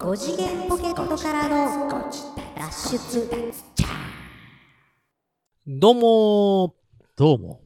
[0.00, 1.90] 5次元ポケットからの
[2.56, 3.52] 脱出
[5.66, 6.74] どうも
[7.16, 7.60] どうも。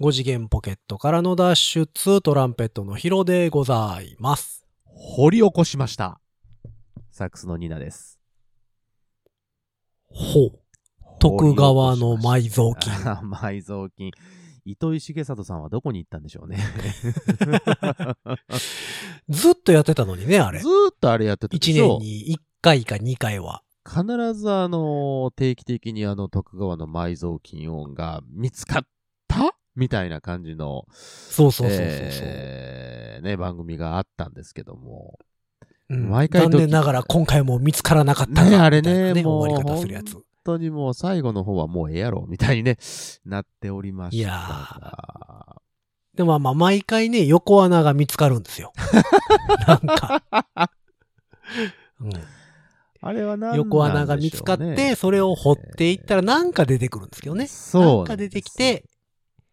[0.00, 4.64] 5次元ポケットからの脱出トランペットのヒロでございます。
[4.84, 6.20] 掘り起こしました。
[7.10, 8.20] サックスのニナです。
[10.10, 10.58] ほう。
[11.18, 12.92] 徳川の埋蔵金。
[13.10, 14.12] あ 埋蔵金。
[14.72, 16.58] 糸井重里さんはどこに行ったんでしょうね。
[19.28, 20.66] ずっとやってたのにね、あれず。
[20.66, 23.62] ーっとあれやってたで1しょ年に1回か2回は。
[23.88, 24.02] 必
[24.34, 28.82] ずあの、定期的にあの、徳川の埋蔵金音が見つかっ
[29.28, 29.54] た？
[29.76, 31.88] みたいな感じの、そうそうそうそうそう。
[32.22, 35.18] えーね、番組があったんですけども。
[35.88, 40.16] うん毎回残念ながら今回も見つからなかったねかあれねもう終わり方するやつ。
[40.44, 42.78] 本当にもう最後の方はもうええやろ、みたいにね、
[43.24, 44.16] なっておりました。
[44.16, 45.56] いや
[46.14, 48.72] でもまあ毎回ね、横穴が見つかるんですよ。
[49.66, 50.22] なんか。
[52.00, 52.12] うん
[53.02, 57.46] あれは何なんね横穴が見つかって、それを掘っていったらなんか出てくるんですけどね。
[57.46, 58.84] そうなんか出てきて、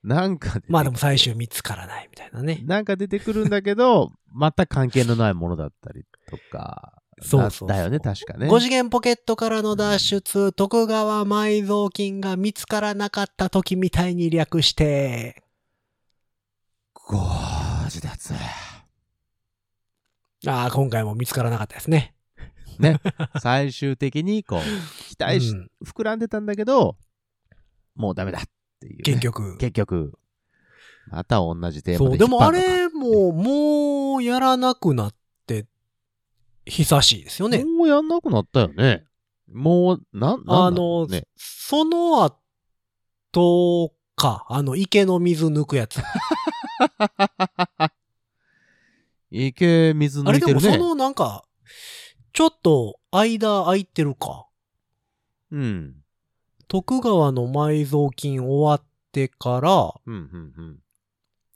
[0.03, 2.61] なんかまあでも最終見つからないみたいなね。
[2.65, 8.47] なんか出てくるんだけど、 全く関係のないものだったりとか、そうそうだよね、確かね。
[8.47, 15.43] 5次元ポケットからの脱出、徳川埋蔵金が見つからなかった時みたいに略して、
[16.93, 18.07] ゴージ。
[20.49, 22.13] ああ、今回も見つからなかったですね。
[22.79, 22.99] ね。
[23.41, 24.61] 最終的に、こう、
[25.09, 26.97] 期待し、うん膨らんでたんだけど、
[27.95, 28.41] もうダメだっ
[28.79, 29.03] ていう、ね。
[29.03, 29.57] 結局。
[29.57, 30.13] 結局。
[31.09, 35.16] また同じテーマそう、ででもあれも、もうやらなくなって、
[36.69, 37.63] 久しいですよね。
[37.63, 39.03] もうやんなくなったよね。
[39.51, 41.27] もう、なん、なんあの、ね。
[41.35, 45.99] その後か、あの、池の水抜くやつ。
[49.31, 50.77] 池水あれでも抜いてるね。
[50.77, 51.43] そのなんか、
[52.33, 54.47] ちょっと間空いてるか。
[55.51, 55.95] うん。
[56.67, 60.79] 徳川の埋蔵金終わってから、うん、うん、うん。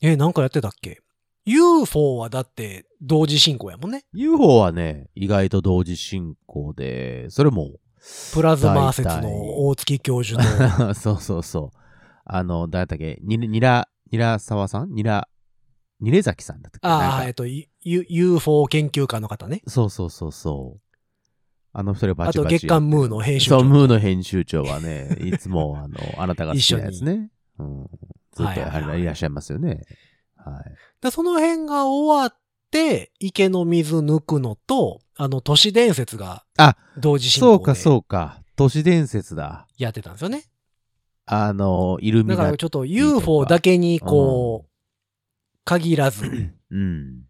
[0.02, 1.02] え、なんかやってたっけ？
[1.46, 4.06] ?UFO はだって同時進行やもんね。
[4.14, 7.72] UFO はね、意外と同時進行で、それも、
[8.34, 10.94] プラズマ説の大月教授の。
[10.96, 11.78] そうそうそう。
[12.26, 14.94] あの、誰だっけ、に、にら、にら沢さん？
[14.94, 15.28] にら、
[16.00, 16.88] にれざきさんだったっけ？
[16.88, 19.62] ああ、えっと、U- UFO 研究家の方ね。
[19.68, 20.82] そうそうそうそう。
[21.74, 22.56] あの二人バあとチバチ。
[22.58, 23.60] 月刊ムーの編集長。
[23.60, 27.30] そう、ムーの編集長はね、いつも、あの、あなたが好きなやつね。
[27.60, 27.88] うん。
[28.34, 29.82] ずっとやはいはいいらっしゃいますよね。
[30.46, 30.64] はい。
[31.02, 32.36] でその辺が終わっ
[32.72, 38.42] て、池の水抜くのと、あの、都市伝説があ、同時進行でそうか、そうか。
[38.56, 39.68] 都市伝説だ。
[39.78, 40.46] やってたんですよね。
[41.26, 44.70] あの、イルミナだからちょっと UFO だけにこうう、
[45.64, 47.24] 限らず、うん。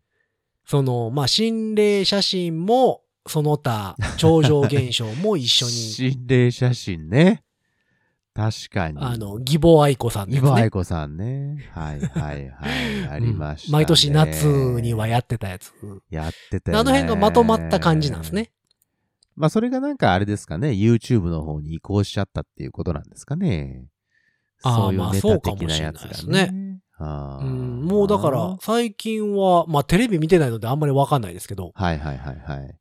[0.66, 7.44] その、まあ、心霊写真も、その他、超常現象も一緒に、 心霊写真ね。
[8.34, 8.98] 確かに。
[9.00, 10.50] あの、義母愛子さんのイやつね。
[10.50, 11.70] ボアイコさんね。
[11.74, 13.08] はいはいはい。
[13.10, 14.46] ありました、ねうん毎年夏
[14.82, 15.74] にはやってたやつ。
[16.10, 16.80] やってたよね。
[16.80, 18.34] あの辺がまとまった感じなんです。
[18.34, 18.52] ね。
[19.36, 20.70] まあそれがなんかあれですかね。
[20.70, 23.86] YouTube の方に移行しちゃったっていうことなんですかね。
[24.64, 26.80] あーそういうまあそうかもしがれないね。
[26.98, 32.78] あーうん、もうだから、最近は、まあテレビ見てないのであんまりわかんないですけど、はいはいはいはい。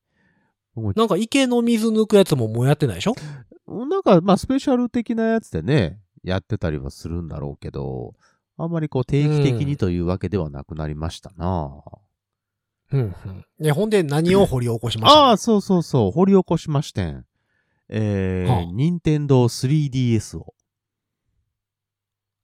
[0.80, 3.14] 僕なんか池の水抜くやつももうやってないでしょ？
[3.66, 8.14] もなんかまあスペシャル的なやつでね、やってたりはするんだろうけど、
[8.56, 11.82] あんまりこう定期的にというわけではなくなりましたな。
[12.92, 13.14] うん、うん。
[13.60, 15.18] で、ほんで何を掘り起こしました？
[15.20, 17.24] ああ、そうそうそう、掘り起こしましてん。
[17.88, 20.54] えー、はあ任天堂 3DS を。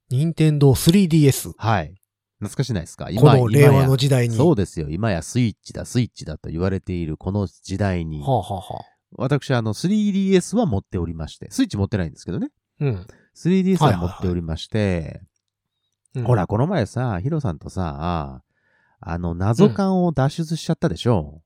[0.09, 1.53] 任天堂 3DS。
[1.57, 1.93] はい。
[2.39, 3.05] 懐かしないですか？
[3.05, 4.35] この令和やの時代に。
[4.35, 4.89] そうですよ。
[4.89, 8.85] 今やスイッチだ、スイッチだと言われているこの時代に、はあ、はあはあ、
[9.17, 12.49] 私、あの、3DS は持っておりまして、スイッチ持ってないんですけどね。
[12.79, 13.07] うん。
[13.35, 18.41] 3DS は持っておりまして、うんほら、この前さ、ヒロさんとさ、
[18.99, 21.43] あの、謎感を脱出しちゃったでしょ、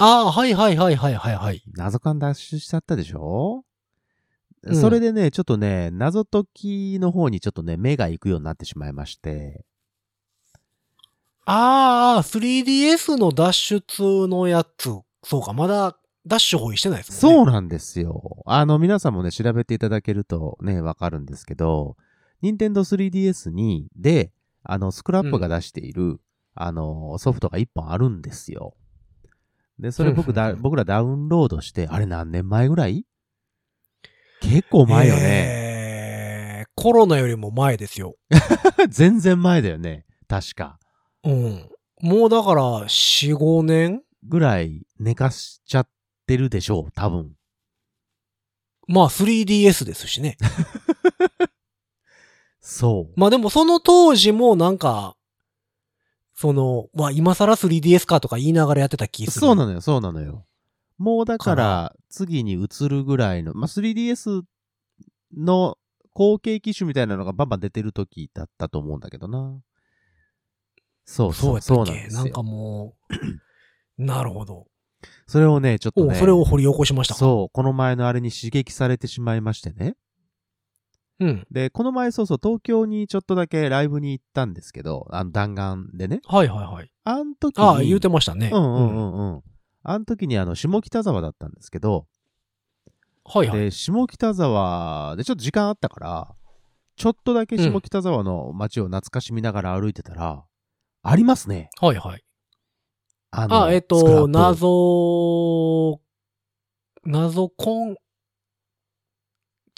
[0.00, 1.62] ああ、はいはいはいはいはいはい。
[1.76, 3.64] 謎感脱出しちゃったでしょ、
[4.64, 9.64] うんそれでね、ちょっとね、謎解きの方にちょっとね、目が行くようになってしまいまして、
[11.44, 14.90] ああ、3DS の脱出のやつ。
[15.24, 17.16] そうか、まだダッシュホイしてないですね。
[17.18, 18.42] そうなんですよ。
[18.46, 21.96] あの、皆さんもね、調べていただけるとね、わかるんですけど、
[22.42, 24.32] 任天堂 3DS に、で、
[24.62, 26.20] あの、スクラップが出している、
[26.54, 28.74] あの、ソフトが一本あるんですよ。
[29.80, 33.04] で、それ僕だ、僕らダウンロードして、あれ何年前ぐらい
[34.42, 35.20] 結構前よね。
[35.22, 38.16] えー、コロナよりも前ですよ。
[38.90, 40.04] 全然前だよね。
[40.28, 40.78] 確か。
[41.24, 41.70] うん。
[42.00, 45.88] もうだから、4、5年ぐらい寝かしちゃっ
[46.26, 47.32] てるでしょう、多分。
[48.88, 50.36] まあ 3DS ですしね。
[52.60, 53.20] そう。
[53.20, 55.16] まあでもその当時もなんか、
[56.34, 59.46] その、まあ今更 3DS かとか言いながらやってた気する。
[59.46, 60.44] そうなのよ、そうなのよ。
[60.98, 64.42] もうだかから次に移るぐらいの、まあ、3DS
[65.36, 65.78] の
[66.14, 69.60] 後継機種みたいなのがバンバン出てる時だったと思うんだけどな。
[71.04, 72.32] そうそそうそうなんですよ。
[72.32, 73.14] かもう、
[74.02, 74.66] なるほど。
[75.26, 77.18] それをね、ちょっとおね、それを掘り起こしましたか？
[77.18, 79.96] そう、この前のあれに刺激されてしまいましてね。
[81.18, 81.26] う。
[81.26, 81.46] うん。
[81.50, 86.20] で、この前そうそう、東京にちょっとだけライブに行ったんですけど、あの弾丸でね。
[86.26, 86.90] はいはいはい。
[87.04, 87.64] あん時に。
[87.64, 88.50] ああ、言うてましたね。
[88.52, 89.42] うんうんうんうん。
[89.82, 92.06] あの時にあの、下北沢だったんですけど、
[93.24, 93.58] はいはい。
[93.58, 96.34] で、下北沢でちょっと時間あったから、
[96.96, 100.44] ちょっとだけ下北沢の街を懐かしみながら歩いてたら、
[101.02, 101.70] ありますね。
[101.80, 102.24] はいはい。
[103.30, 106.00] あの、あ、えっと、スクラップ謎、
[107.04, 107.96] 謎コン、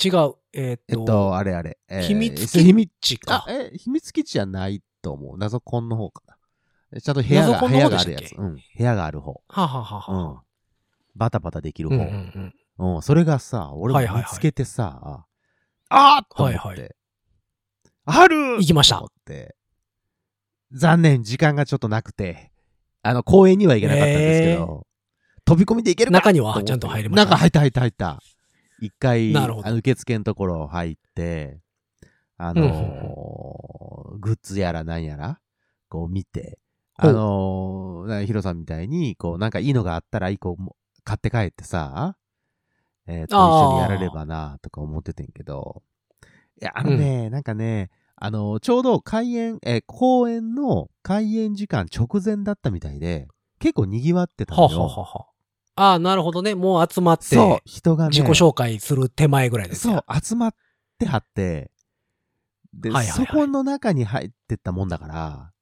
[0.02, 0.34] 違う。
[0.52, 1.78] えっと、えっと、あれあれ。
[1.88, 3.46] えー秘密基地あか、。
[3.48, 5.38] え、秘密基地じゃないと思う。
[5.38, 6.33] 謎コンの方かな。
[7.00, 8.34] ちゃんと部屋が、部屋があるやつ。
[8.36, 8.54] うん。
[8.56, 9.42] 部屋がある方。
[9.48, 10.42] はははうんは。。
[11.16, 12.04] バタバタできるうんう方。
[12.06, 12.54] ん
[12.96, 15.24] うん、それがさ、俺もはいはいはい見つけてさ、
[15.88, 16.58] あーっと思って。
[16.58, 16.94] はいはい
[18.06, 19.02] ある行きました。
[20.72, 22.52] 残念、時間がちょっとなくて、
[23.02, 24.86] あの、公園には行けなかったんですけど、
[25.46, 28.20] 飛び込みで行けるか中にはちゃんと入りました中入った入った入った。
[28.80, 31.60] 一回、あの受付のところ入って、
[32.36, 35.38] あのーグッズやら何やら、
[35.88, 36.58] こう見て、
[36.96, 42.16] あのー、ヒロさんみたいに、こう、なんかいいのがあったら、一個も買って帰ってさ、
[43.06, 45.82] えっ、ー一緒にやれればな、とか思っててんけど、
[46.60, 54.82] いや、あのね、なんかね、あのーちょうど開演、えー公演の開演時間直前だったみたいで、結構賑わってたはのよ。
[54.82, 55.26] ははは。
[55.76, 56.54] ああ、なるほどね。
[56.54, 60.54] もう集まって、そう、人がね、自己紹介する手前ぐらいですそよう、集まっ
[60.98, 61.72] てはって、
[62.72, 65.52] で、はいはいはいそこの中に入ってったもんだから、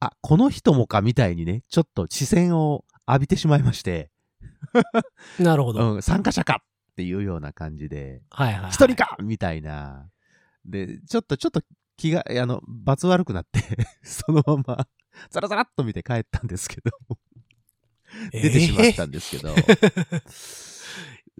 [0.00, 4.10] あ、この人もかみたいにね、ちょっと視線を浴びてしまいまして、
[5.38, 5.94] なるほど。
[5.94, 6.62] うん、参加者か
[6.92, 8.70] っていうような感じで、はいはいはい。
[8.70, 10.08] 一人かみたいな。
[10.64, 11.62] で、ちょっと、ちょっと
[11.96, 13.60] 気が、あの、罰悪くなって、
[14.02, 14.88] そのまま、
[15.30, 16.90] ザラザラっと見て帰ったんですけど、
[18.32, 18.42] えー？
[18.42, 19.54] 出てしまったんですけど。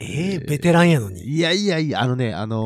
[0.03, 1.25] えーベテランやのに。
[1.25, 2.57] いやいやいや、あのね、あの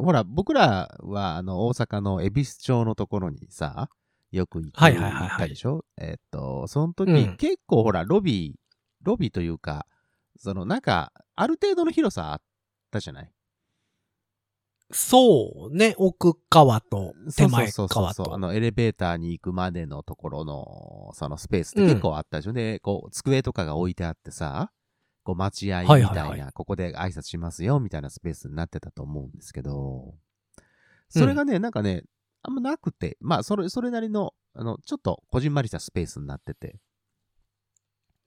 [0.00, 3.90] ーほら、僕らは、あの、大阪の恵比寿町のところにさ、
[4.34, 5.28] よく行くはいはいはいはい。
[5.28, 7.36] 行ったでしょえっと、その時、うん。
[7.36, 9.86] 結構ほら、ロビー、ロビーというか、
[10.36, 12.40] その、なんか、ある程度の広さあっ
[12.90, 13.30] たじゃない？
[14.90, 15.94] そうね。
[15.96, 18.26] 奥側と手前そうそうそう。
[18.26, 18.34] そう。
[18.34, 24.70] あの、エレベーターに行くまでのところの、そのスペースって結構あったでしょ、で、こう、机とかが置いてあってさ、
[25.22, 26.40] こう、待合みたいな、はいはい。
[26.40, 30.14] はここで挨拶しますよ、みたいなスペースになってたと思うんですけど、
[31.08, 32.02] それがね、なんかね、
[32.46, 36.76] あんまなくて、まあ、それ、それなりの、あの、ちょっとこじんまりしたスペースになってて。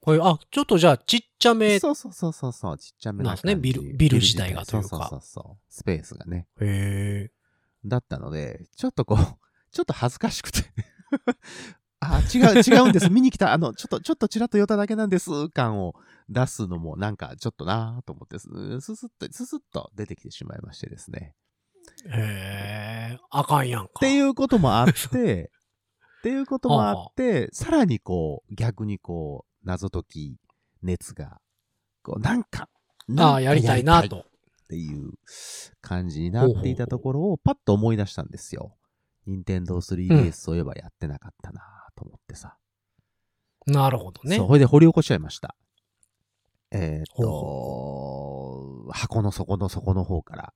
[0.02, 1.80] これ、あ、ちょっとじゃあちっちゃめ。
[1.80, 6.48] そうそうそうそうそう、ちっちゃめななんですねビルビル自体がというかそうそうそうスペースがね。
[6.60, 7.31] へえ。
[7.86, 9.18] だったので、ちょっとこう、
[9.72, 10.63] ちょっと恥ずかしくて。
[12.00, 13.10] あ、違う、違うんです。
[13.10, 15.96] 見に来た、あの、ちょっと、ちょっとちらっと寄っただけなんです、感を
[16.30, 18.48] 出すのも、なんか、ちょっとなぁと思って、す
[18.82, 21.36] すすっと、すすっと出てきてしまいましてですね。
[22.06, 23.18] へえ。
[23.30, 23.92] あかんやんか。
[23.98, 25.51] っていうこともあって、
[26.20, 30.38] っていうこともあって、さらにこう、逆にこう、謎解き
[30.82, 31.39] 熱が、
[32.04, 32.70] こう、なんか、
[33.08, 34.25] なああ、やりたいなっと。
[34.68, 35.13] ていう
[35.82, 38.75] 感じになっていたところを、パッと思い出したんですよ。
[39.25, 41.62] 任天堂 3DS そういえばやってなかったな
[41.96, 42.58] と思ってさ。
[43.66, 44.48] なるほどねそう、。
[44.48, 45.56] ほいで掘り起こしちゃいました。
[46.72, 50.54] えーっほと、箱の底の底の方から、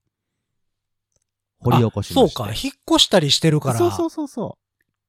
[1.63, 2.35] 掘り起こしまして。
[2.35, 2.51] そうか。
[2.51, 4.57] 引っ越したりしてるから、そうそうそうそ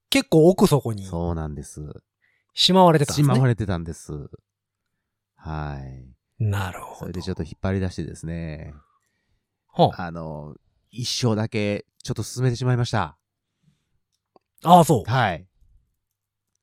[0.09, 0.93] 結構奥底う。
[0.93, 1.81] にそうなんです。
[2.53, 3.25] しまわれてたんですね。
[3.25, 4.29] しまわれてたんです。
[5.35, 6.43] はい。
[6.43, 6.99] なるほど。
[6.99, 8.73] それでちょっと引っ張り出してですね、
[9.67, 10.55] はあの、
[10.91, 13.17] 一章だけちょっと進めてしまいました。
[14.63, 15.09] あ、ああ、そう。
[15.09, 15.47] はい。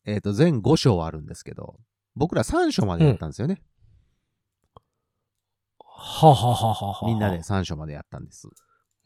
[0.06, 1.78] えっ、と、全5章あるんですけど、
[2.14, 3.62] 僕ら3章までやったんですよね。
[5.84, 7.06] ははははは。
[7.06, 7.38] みんなで。
[7.38, 8.48] 3章までやったんです。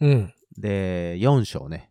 [0.04, 0.34] うん。
[0.58, 1.90] で、4章ね、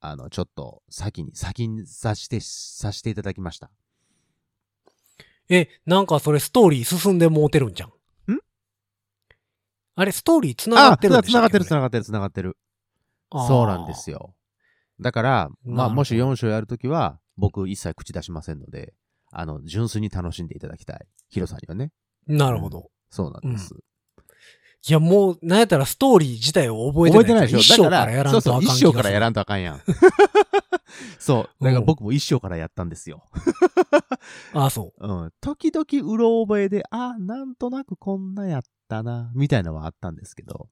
[0.00, 3.70] あの、ちょっと先に、先にさして、さしていただきました。
[5.48, 7.88] え、なんかそれストーリー進んでもうてるんじゃん。
[7.88, 7.92] ん？
[9.94, 12.56] あれ、ストーリー繋がってるんでしつながってる、つ繋ながってる、つながってる。
[13.30, 14.34] がそうなんですよ。
[15.00, 18.94] だから、まあ、もし4章やるときは、僕一切口出しませんので、
[19.30, 21.06] あの、純粋に楽しんでいただきたい。
[21.28, 21.92] ヒロさんにはね。
[22.26, 22.90] なるほど。
[23.08, 23.76] そうなんです。
[24.88, 28.62] いや、もう、なんやったらストーリー自体を覚えてない覚えてないでしょだかからそうそう。
[28.62, 29.80] 一生からやらんとあかんやん。
[31.18, 31.64] そう。
[31.64, 33.24] だから僕も一生からやったんですよ。
[34.52, 35.02] ああ、そう。
[35.06, 35.32] うん。
[35.40, 40.68] 時々うろ覚えで、あ、なんとなくこんなやったな、みたいなのはあったんですけど。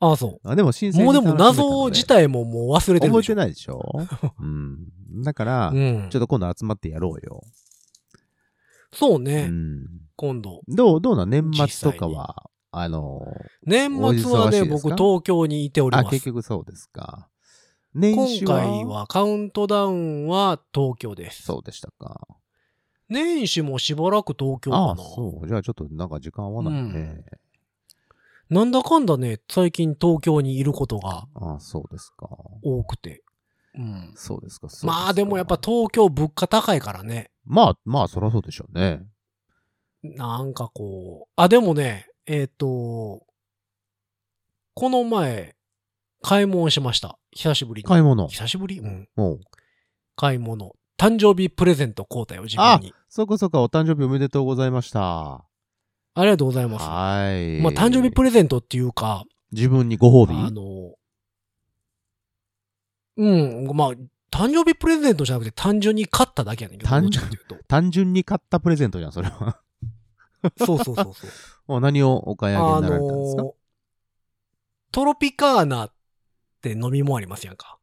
[0.00, 0.92] ああ、そあでも新う。
[0.92, 3.36] 鮮にもうでも謎自体ももう忘れてる覚えてょ。
[3.36, 3.82] ないでしょ
[4.40, 4.78] うん。
[5.22, 6.20] だから、うんちょっ。
[6.22, 7.42] と今度集まってやろうよ。
[7.44, 9.48] うそうね。
[9.48, 9.84] ん。
[10.16, 10.62] 今度。
[10.68, 11.30] どう、どうなん？
[11.30, 13.20] 年末とかは、あの、
[13.64, 16.12] 年末はね、僕東京にいておりあ、ます。
[16.12, 17.28] 結局そうですか。
[17.94, 18.56] 年今始は？
[18.58, 21.42] 回はカウントダウンは東京です。
[21.42, 22.26] そうでしたか。
[23.08, 25.08] 年始もしばらく東京ああ、かな。
[25.08, 25.48] そう。
[25.48, 27.24] じゃあちょっとなんか時間合わないね。
[28.50, 32.28] なんだかんだね、最近東京にいることがああ、そうですか。
[32.62, 33.22] 多くて。
[33.74, 34.12] うん。
[34.14, 34.68] そうですか。
[34.68, 37.30] すかまあでもやっぱ東京物価高いからね。
[37.46, 39.02] まあ、まあ、そりゃそうでしょうね。
[40.02, 41.32] なんかこう。
[41.36, 43.22] あ、でもね、えっ、と、
[44.74, 45.56] この前、
[46.20, 47.18] 買い物しました。
[47.32, 47.88] 久しぶりに。
[47.88, 48.28] 買い物。
[48.28, 48.80] 久しぶり？
[48.80, 49.08] うん。
[49.16, 49.40] もう。
[50.14, 50.76] 買い物。
[50.98, 52.92] 誕生日プレゼント買うたよ、自分に。
[53.08, 55.36] そこそこお誕生日おめでとうございました。
[55.36, 55.44] あ
[56.18, 56.84] りがとうございます。
[56.86, 57.62] はい。
[57.62, 60.36] まあ誕生日プレゼントっていうか、自分にご褒美？
[60.36, 60.96] あの、
[63.16, 63.90] うん、まあ、
[64.30, 67.56] 誕生日プレゼントじゃなくて単純に買っただけやねんけど、単どっちかというと。
[67.68, 69.62] 単純に買ったプレゼントじゃん、それは。
[70.58, 71.14] そうそうそうそう。
[71.68, 73.54] 何をお買い上げあになられたんですか、の、
[74.90, 75.92] トロピカーナっ
[76.62, 77.78] て飲み物ありますやんか。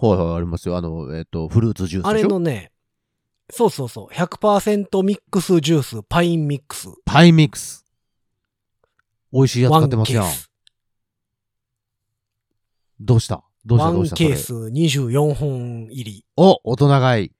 [0.00, 0.76] はいはい、ありますよ。
[0.76, 2.72] あの、えっ、と、フルーツジュースあれのね、
[3.50, 6.88] そうそうそう、100%ミックスジュース、パインミックス。
[7.04, 7.84] パイミックス。
[9.32, 10.24] 美味しいやつワン買ってますやん。
[13.00, 13.42] どうした？
[13.64, 13.86] どうした？
[13.86, 14.16] ワンどうした？
[14.16, 16.24] ケース24本入り。
[16.36, 17.32] お、大人買い。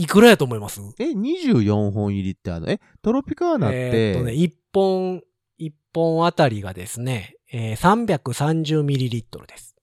[0.00, 0.80] いくらやと思います？
[1.00, 5.22] え、24本入りってあの、え、トロピカーナって、えーっとね、1本、
[5.58, 9.74] 一本あたりがですね、えー、330ml です。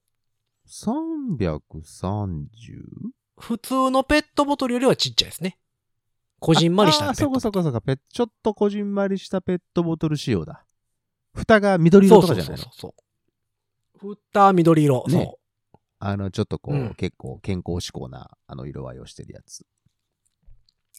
[0.66, 2.46] 330?
[3.38, 5.58] 普通のペットボトルよりはちっちゃいですね。
[6.38, 7.52] こじんまりしたああそペットボトル。
[7.52, 10.64] こそこそこ、ペちょっとこじんまりしたペットボトル仕様だ。
[11.34, 12.56] 蓋が緑色とかじゃないの？
[12.56, 12.92] そうそうそう
[14.00, 14.14] そう。
[14.14, 15.04] 蓋緑色。
[15.08, 15.38] ねそ
[15.74, 15.78] う。
[15.98, 19.66] あの、ちょっとこう、うん結構健康志向な、あの、色合いをしてるやつ。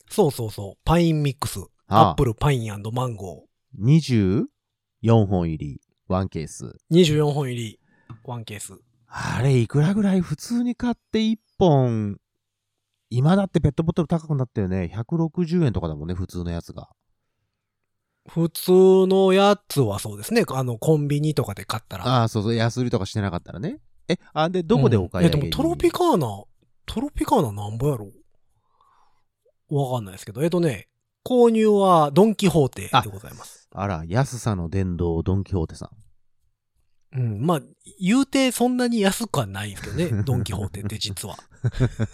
[0.10, 0.78] そうそうそう。
[0.86, 1.60] パインミックス。
[1.88, 3.46] ああアップル、パインマンゴ
[3.80, 4.46] 24
[5.26, 6.66] 本入り、ワンケース。
[6.66, 6.72] ー。
[6.92, 7.80] 24本入り、
[8.24, 8.74] ワンケース。
[9.08, 12.18] あれ、いくらぐらい普通に買って1本、
[13.10, 14.92] 今だってペットボトル高くなったよね。
[14.94, 16.90] 160円とかだもんね、普通のやつが。
[18.28, 20.44] 普通のやつはそうですね。
[20.50, 22.06] あの、コンビニとかで買ったら。
[22.06, 23.80] ああ、そうそう、安売りとかしてなかったらね。
[24.10, 26.44] え、あ、で、どこでお買い上げに、うんえ、でもトロピカーナ、
[26.86, 28.12] トロピカーナなんぼやろ？
[29.70, 30.44] わかんないですけど。
[30.44, 30.88] えっとね、
[31.26, 33.68] 購入はドンキホーテでございます。
[33.72, 35.92] あら、安さの殿堂、ドンキホーテさ
[37.14, 37.20] ん。
[37.20, 37.46] うん。
[37.46, 37.62] まあ、
[38.00, 40.24] 言うてそんなに安くはないですけどね。
[40.24, 41.38] ドンキホーテって実は。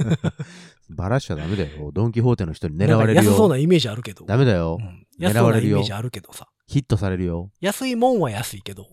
[0.90, 1.92] バラしちゃダメだよ。
[1.92, 3.32] ドンキホーテの人に狙われるよ。
[3.32, 4.26] 安そうなイメージあるけど。
[4.26, 4.78] ダメだよ。
[4.80, 5.08] うん。
[5.20, 6.48] 狙安そうわれるよなイメージあるけどさ。
[6.68, 7.52] ヒットされるよ。
[7.62, 8.88] 安いもんは安いけど、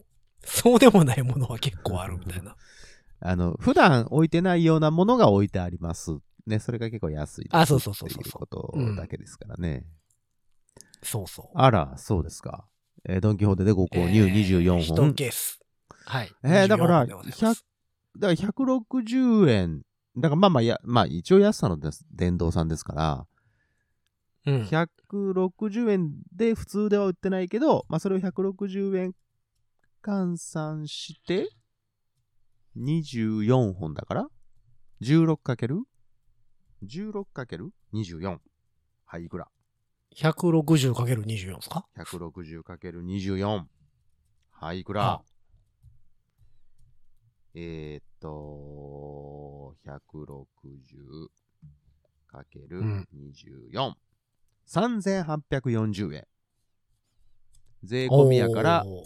[0.45, 2.57] そうでもないものは結構あるみたいな。
[3.21, 6.19] あの、普段置いてないようなものが置いてあります。
[6.47, 9.85] ね、それが結構安いあそうそうそうそういうことだけですからね。
[11.03, 11.47] そうそう。
[11.59, 12.67] あら、そうですか。
[13.09, 15.15] えードンキホーテでご購入241本。
[15.15, 15.61] ケース。
[16.07, 16.31] はい。
[16.45, 17.65] えーだから24本でございます
[18.19, 19.83] だから160円。
[20.17, 21.79] だからまあまあ、や、まあ一応安さの
[22.13, 23.27] 電動さんですから、
[24.47, 24.63] うん。
[24.65, 29.15] 160円で普通では売ってないけど、まあそれを160円
[30.03, 31.49] 換算して、
[32.77, 34.29] 24本だから？
[36.85, 38.39] ?16×16×24。
[39.07, 39.49] はい、いくら
[40.17, 43.65] ？160×24 ですか ?160×24。
[44.53, 45.13] はい、いくら？
[45.13, 45.23] あ
[47.55, 49.89] えーっと、う
[52.85, 53.09] ん
[53.73, 53.95] 160×24。
[54.69, 56.27] 3840円。
[57.83, 59.05] 税込みやからお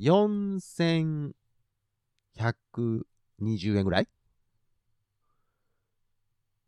[0.00, 1.32] 4120
[3.78, 4.04] 円ぐらい？
[4.04, 4.08] ー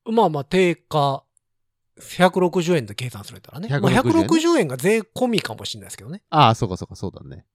[0.05, 1.25] まあまあ、定価、
[1.99, 3.69] 160円で計算するんだったらね。
[3.81, 6.23] まあ、160円ね160円が税込みかもしれないですけどね。
[6.31, 7.47] ああ、そうかそうか、そうだね。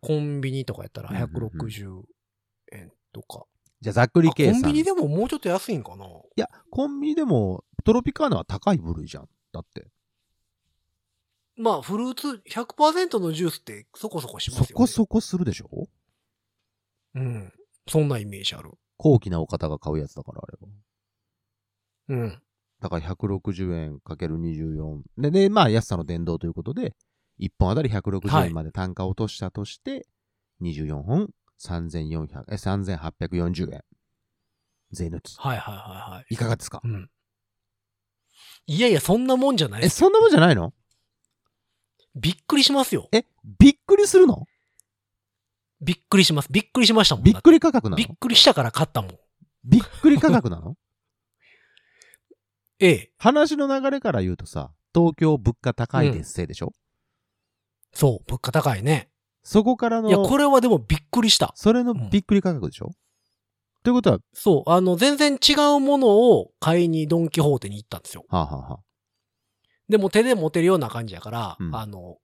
[0.00, 2.02] コンビニとかやったらうんうんうん160
[2.72, 3.44] 円とか。
[3.80, 4.60] じゃあざっくり計算。
[4.60, 6.06] ンビニでももうちょっと安いんかな？
[6.06, 9.28] いや、コンビニでもトロピカーナは高い部類じゃん。
[9.52, 9.88] だって。
[11.56, 14.66] まあ、フルーツ100%のジュースってそこそこしますよね。
[14.68, 15.88] そこそこするでしょ？
[17.14, 17.52] うん。
[17.86, 18.70] そんなイメージある。
[18.96, 20.68] 高貴なお方が買うやつだから、あれは。
[22.10, 22.42] うん。
[22.80, 25.02] だから160円かける24。
[25.18, 26.94] で、で、まあ安さの電動ということで、
[27.38, 30.06] 1本あたり160円まで単価を落としたとして、
[30.62, 33.84] 24本3400、え、3840円。
[34.92, 35.36] 税抜き。
[35.38, 36.34] はいはいはいはい。
[36.34, 36.80] いかがですか？
[36.82, 37.08] うん。
[38.66, 39.88] いやいや、そんなもんじゃないえ。
[39.88, 40.72] そんなもんじゃないの？
[42.16, 43.08] びっくりしますよ。
[43.12, 43.24] え、
[43.58, 44.46] びっくりするの？
[45.80, 46.48] びっくりします。
[46.50, 47.24] びっくりしましたもん。
[47.24, 49.10] びっくり価格なびっのくりしたから買ったもん。
[49.64, 50.74] びっくり価格なの？
[52.80, 53.12] ええ。
[53.18, 56.72] 話の流れから言うとさ、東京物価高いですせいでしょ、
[57.92, 59.10] そう、物価高いね。
[59.42, 61.52] そこからの、いや、これはでもびっくりした。
[61.54, 62.90] それのびっくり価格でしょ、
[63.82, 66.08] ということは、そう、あの、全然違うもの
[66.38, 68.24] を買いにドンキホーテに行ったんですよ。
[68.28, 68.78] はあ、はあはあ、
[69.88, 72.16] でも手で持てるような感じやから、うんあの、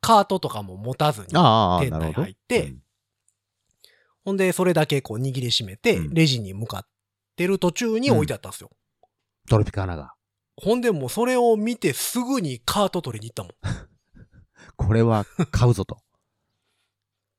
[0.00, 2.12] カートとかも持たずに、店内。
[2.12, 2.82] 入ってうん
[4.24, 6.86] ほんで、それだけこう握りしめてう、んレジに向かっ
[7.36, 8.70] てる途中に置いてあったんですよ。
[9.48, 10.14] トロピカナが。
[10.56, 13.52] ほんでもうそれを見てすぐにカート取りに行ったもん。
[14.76, 15.98] これは買うぞと。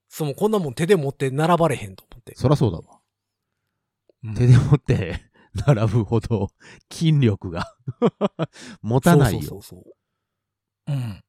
[0.10, 2.36] そう、もうこんなもん手で持って並ばれへんと思って。
[2.36, 3.00] そらそうだわ。
[4.24, 5.22] うん手で持って
[5.66, 6.50] 並ぶほど
[6.92, 7.76] 筋力が
[8.82, 9.42] 持たないよ。
[9.42, 9.90] そうそうそうそ
[10.88, 10.94] う。
[10.94, 11.24] うん。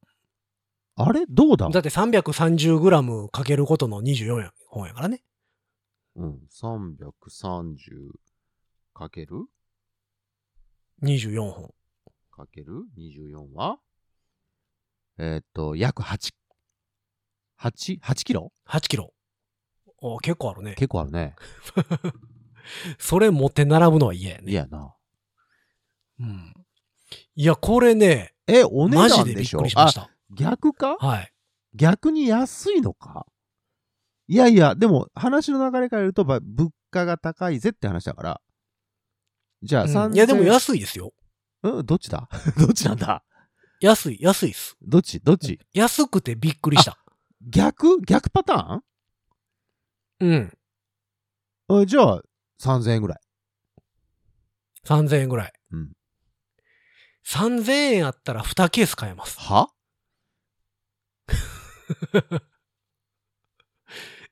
[1.01, 5.23] あれどうだだって 330g かけることの24円本やからね。
[6.17, 6.41] うん。
[6.51, 8.11] 330
[8.95, 9.47] かける
[11.03, 11.75] 24本。
[12.31, 13.79] かける？24は？
[15.19, 16.33] えーっと、約8、
[17.61, 19.13] 8、8キロ？8キロ。
[20.01, 20.75] お結構あるね。
[20.75, 21.35] 結構あるね。
[22.99, 24.53] それ持って並ぶのは嫌やね。
[24.53, 24.95] いやな。
[26.21, 26.55] うん。
[27.35, 30.11] いや、これね、え、お値マジでびっ段でしょあくりしまし、た。
[30.31, 30.97] 逆か？
[30.97, 31.33] はい。
[31.75, 33.27] 逆に安いのか？
[34.27, 38.41] いやいや、でも話の流れから言うと、ば物価が高いぜって話だから。
[39.63, 41.13] じゃあ、うん3000いや、でも安いですよ。
[41.63, 42.29] うんどっちだ？
[42.59, 43.25] どっちなんだ？
[43.81, 44.77] 安い、安いっす。
[44.83, 45.21] どっち？
[45.21, 45.59] どっち？
[45.73, 46.99] 安くてびっくりした。
[47.41, 48.01] 逆？
[48.03, 48.83] 逆パタ
[50.21, 50.31] うん。
[51.71, 52.23] ーンあじゃあ、
[52.61, 53.19] 3000円ぐらい。
[54.85, 55.53] 3000円ぐらい。
[55.73, 55.93] うん。
[57.27, 59.39] 3000円あったら2ケース買えます。
[59.39, 59.69] は？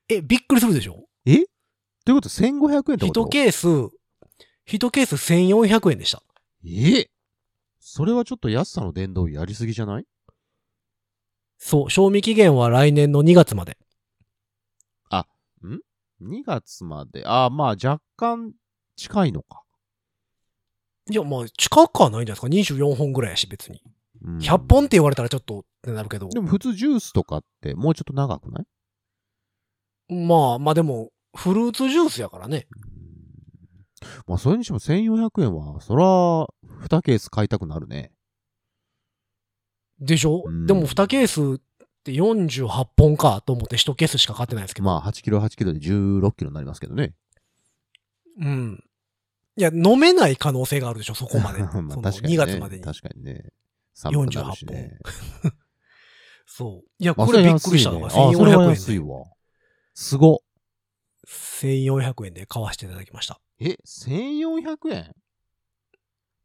[0.09, 1.05] え、びっくりするでしょ？
[1.25, 1.43] え？
[2.05, 3.67] ということ1500円ってこと？1ケース、
[4.67, 6.21] 1ケース1400円でした。
[6.65, 7.09] え？
[7.79, 10.05] それはちょっと安さの電動やりすぎじゃない？
[11.57, 13.77] そう、賞味期限は来年の2月まで。
[16.19, 17.23] ?2 月まで？
[17.25, 18.51] ああ、まあ若干
[18.95, 19.63] 近いのか。
[21.09, 23.81] いや、まあ、近くはないんじゃないですか？24本ぐらいやし、別に。
[24.23, 26.27] うん100本って言われたらちょっとってなるけど。
[26.29, 30.13] でも普通ジュースとかってもうちょっと長くない？
[30.13, 32.67] まあ、まあでも、フルーツジュースやからね。
[34.27, 36.03] まあそれにしても1400円は、そら、
[36.87, 38.11] 2ケース買いたくなるね。
[39.99, 41.61] でしょ、うんでも2ケースっ
[42.03, 44.85] て48本かと思って1ケースしか買ってないですけど。
[44.85, 47.13] まあ8キロ8キロで16キロになりますけどね。
[48.39, 48.83] うん。
[49.55, 51.63] いや、飲めない可能性があるでしょ、そこまで。
[51.81, 52.43] まあ確かに、ね。
[52.43, 52.83] 2月までに。
[52.83, 53.45] 確かにね。
[53.93, 54.99] 寒くなるしね。
[56.45, 56.89] そう。
[56.99, 58.75] いや、まあこれびっくりしたのが1400それは安いねあそれは円で。
[58.75, 59.25] 安いわ。
[59.95, 60.43] すご。
[61.25, 63.41] 1400円で買わせていただきました。
[63.59, 65.15] え、1400円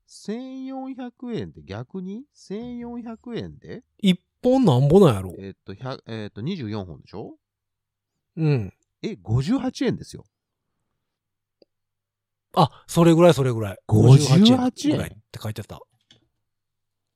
[0.09, 5.35] ?1400 円って逆に ?1400 円で？1本なんぼなんやろ？
[5.39, 7.37] えっと、100えっと、24本でしょ？
[8.37, 8.73] うん。
[9.03, 10.25] え、58円ですよ。
[12.55, 13.79] あ、それぐらいそれぐらい。
[13.89, 14.97] 58円？
[14.97, 15.81] ぐらいって書いてた。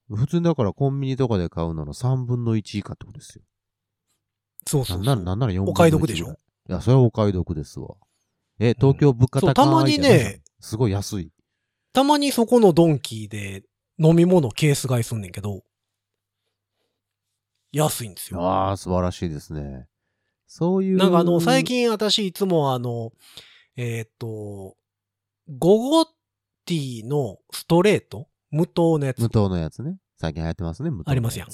[0.09, 3.45] 普通にだからコンビニとかで買うのの3分の1以下ってことですよ。
[4.67, 5.05] そうそうそう。
[5.05, 6.39] なんなら、なんなら4分の1お買い得でしょ？
[6.69, 7.97] いや、それはお買い得ですわ。
[8.59, 11.31] え、東京物価高い、たまにね、すごい安い。
[11.93, 13.65] たまにそこのドンキーで
[13.99, 15.63] 飲み物ケース買いすんねんけど、
[17.73, 18.41] 安いんですよ。
[18.41, 19.87] ああ、素晴らしいですね。
[20.47, 20.97] そういう。
[20.97, 21.65] なんかあの、最。
[21.65, 23.13] 近私いつもあの、
[23.77, 24.77] えーっと、
[25.49, 28.29] ゴゴティーのストレート？
[28.51, 29.29] 無糖のやつ無。
[29.29, 29.99] 糖のやつね。
[30.19, 31.49] 最近流行ってますね、無糖ありますやん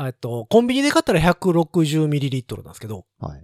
[0.00, 3.42] えっと、コンビニで買ったら 160ml なんですけど、はい。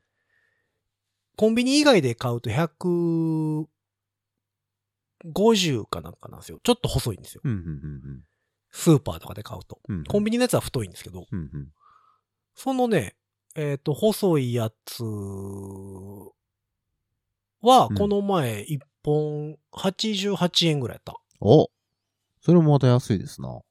[1.40, 3.66] コンビニ以外で買うと150
[5.88, 6.60] かなんかなんですよ。
[6.62, 7.40] ちょっと細いんですよ。
[7.42, 8.20] うん、うん、うん
[8.70, 9.78] スーパーとかで買うと。
[9.88, 9.98] うん。
[10.00, 10.04] うん。
[10.04, 11.68] コンビニのやつは太いんですけど、うん、うん。
[12.54, 13.16] そのね、
[13.56, 15.02] えっ、と、細いやつ
[17.62, 21.18] は、うんこの前1本88円ぐらいやった。
[21.40, 21.70] お
[22.42, 23.62] それもまた安いですな。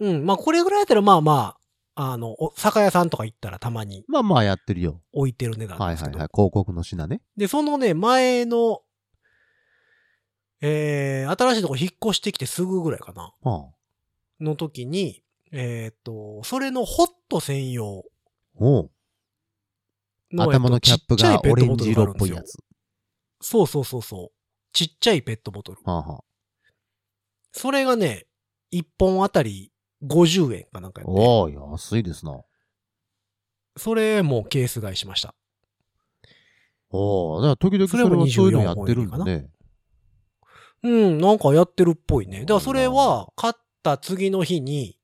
[0.00, 0.26] うん。
[0.26, 1.61] まあ、これぐらいやったら、まあまあ、
[1.94, 5.02] あの、お酒屋さんとか行ったらたまにまあまあやってるよ。
[5.12, 6.12] 置いてる値段なんですけど。
[6.12, 6.28] はいはいはい。
[6.34, 7.20] 広告の品ね。
[7.36, 8.80] で、そのね、前の、
[10.62, 13.34] えー、新しいとこ引っ越してきてすぐぐらいかな。
[13.42, 14.42] はあ。
[14.42, 18.04] の時に、えーっと、それのホット専用
[18.56, 18.90] おう
[20.32, 22.56] の頭のキャップがオレンジ色っぽいやつ。
[23.40, 24.36] そうそうそうそう。
[24.72, 25.78] ちっちゃいペットボトル。
[25.84, 26.24] はあはあ。
[27.52, 28.26] それがね、
[28.72, 29.71] 1本あたり
[30.04, 31.20] 50円かなんかやって。
[31.20, 32.40] おー、安いですな。
[33.76, 35.34] それもケース買いしました。
[36.90, 39.48] おー、だから時々それはそういうのや24ってるんだね。
[40.82, 42.40] うん、なんかやってるっぽいね。
[42.40, 44.98] だからそれは買った次の日に、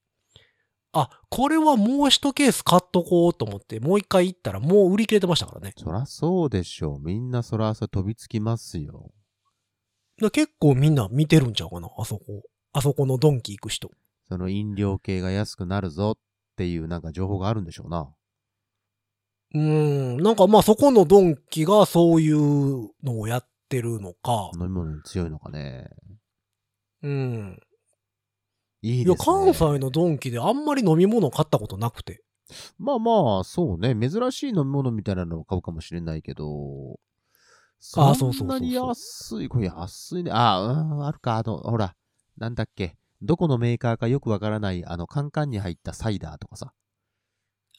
[0.92, 5.72] あ、これはもう一ケース買っとこうと思って、もう一回行ったらもう売り切れてましたからね。
[5.76, 7.00] そらそうでしょう。
[7.00, 9.12] みんなそらそれ飛びつきますよ。
[10.32, 12.42] 結構みんな見てるんちゃうかな、あそこ。
[12.72, 13.90] あそこのドンキ行く人。
[14.28, 16.20] その飲料系が安くなるぞっ
[16.56, 18.12] ていうなんか情報があるんでしょうな。
[19.54, 24.50] うーん、なんかまあそこのドンキがそういうのをやってるのか。
[24.54, 25.88] 飲み物に強いのかね。
[27.02, 27.60] うん。
[28.82, 29.34] いいですね。
[29.34, 32.22] いや、関西のドンキであんまり飲み物買ったことなくて。
[32.78, 33.94] まあまあ、そうね。
[33.94, 36.98] 珍しい飲み物みたいなのを買うかもしれないけど、あ
[37.80, 40.30] そうそうそうそうそんなに安い、これ安いね。
[40.34, 41.36] あ、うん、あるか。
[41.36, 41.94] あの、ほら、
[42.36, 42.96] なんだっけ。
[43.22, 46.72] どこのメーカーかよくわからない、あの、カンカンに入ったサイダーとかさ。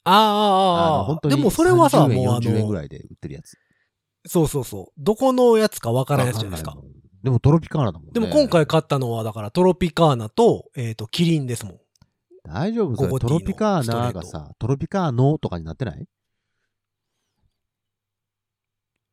[0.04, 0.98] ああ、ああ、ああ。
[0.98, 3.56] の本当にでもそれはさ、30円もうあ40円ぐの、らいで売ってるやつ。
[4.26, 4.86] そうそうそう。
[4.98, 6.76] どこのやつかわからないやつじゃないですか
[7.22, 8.12] でもトロピカーナだもんね。
[8.12, 11.80] でも今回買ったのは、だからトロピカーナと、えっ、と、キリンですもん。
[12.44, 12.96] 大丈夫？
[12.96, 16.06] それトロピカーナがさ、トロピカーノとかになってない？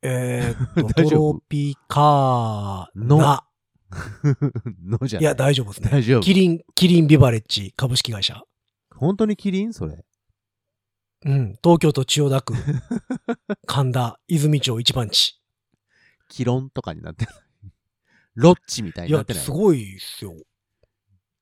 [0.02, 3.47] えっ、と、 大トロピカーのナ。
[4.84, 5.90] のじゃいや、大丈夫ですね。
[5.90, 8.42] 大丈夫キリン、キリンビバレッジ株式会社。
[8.94, 10.04] 本当にキリンそれ？
[11.24, 11.56] うん。
[11.62, 12.54] 東京都千代田区、
[13.66, 15.40] 神田、泉町一番地。
[16.28, 17.34] キロンとかになってない。
[18.34, 19.42] ロッチみたいいやになって、ない？
[19.42, 20.34] すごいっすよ。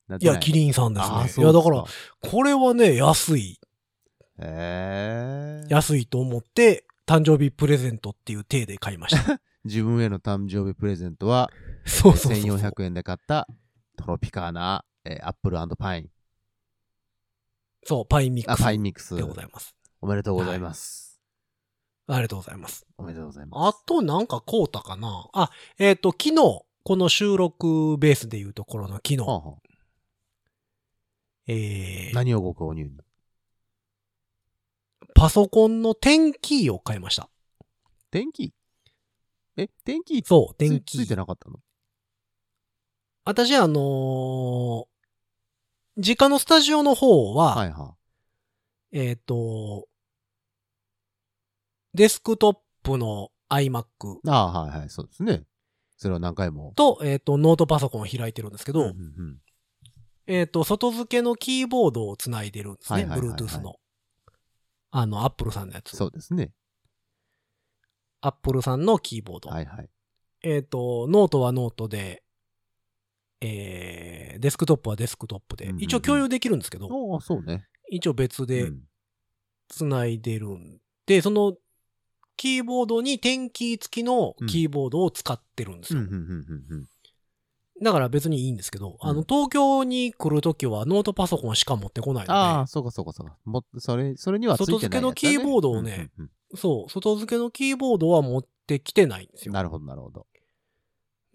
[0.09, 1.45] ないいや、キリンさんですね。
[1.45, 1.85] いや、だから、
[2.23, 3.59] これはね、安い。
[4.39, 5.67] へえ。
[5.69, 9.41] 安いと思って、誕生日プレゼントっていう体で買いました。
[9.67, 11.51] 自分への誕生日プレゼントは、
[11.85, 12.57] そうそうそうそう。
[12.59, 13.47] 1400円で買った
[13.97, 16.11] トロピカーナ、えーアップルパイン。
[17.85, 19.23] そう、パインミッあ、クスパインミックスで。
[19.23, 19.75] ございます。
[20.01, 21.21] おめでとうございます。
[22.09, 22.87] ありがとうございます。
[22.99, 23.77] おめでとうございます。
[23.77, 29.59] あとなんか買うたかなあ、えっ、と、昨日、この収録ベースでいうところの昨日、はあはあ
[31.49, 32.91] えー、何をご購入に？
[35.15, 37.29] パソコンの点キーを買いました。
[38.11, 38.53] 電気？
[39.57, 41.17] え、電気つそう、点キついてー。
[41.17, 41.59] なかったの？
[43.25, 44.87] 私、あのー
[45.99, 47.95] 実家のスタジオの方は、はいは
[48.93, 49.89] えっ、と、
[51.95, 53.85] デスクトップの iMac
[54.17, 54.21] い。
[54.29, 55.45] ああ、はいはい、そうですね。
[55.97, 56.75] それは何回も。
[56.77, 59.39] と、えっ、と、ノートパソコンを開いてるんですけど、うんうんうん
[60.27, 63.07] えっ、と、外付けのキーボードをつないでるんですね。
[63.07, 63.77] はいはいはいはい Bluetooth の。
[64.91, 65.97] あの、Apple さんのやつ。
[65.97, 66.53] そうですね。
[68.27, 69.51] Apple さんのキーボード。
[69.51, 69.89] はいはい。
[70.43, 72.23] えっ、と、ノートはノートで、
[73.41, 77.67] えー、デスクトップはデスクトップでうんうんう、ん一応共有できるんですけど、ああ、そうね。
[77.91, 78.81] 一応別でうん
[79.69, 81.57] 繋いでるんで、その、
[82.37, 86.01] キーボードにテンキー付きのキーボードを使ってるんですよ。
[86.01, 86.27] うんうんうんうん
[86.71, 86.87] うん
[87.83, 93.37] だから別にいいんですけど、あの、うん東京に来るときはノートパソコンしか持ってこないのああ、そうかそうかそうか。
[93.45, 95.03] もそれ、それにはついてないやつだ、ね。
[95.03, 99.51] 外付けのキーボードをねうんうんで、そう、外付けのキーボードは持ってきてないんですよ。
[99.51, 100.27] うんなるほど、なるほど。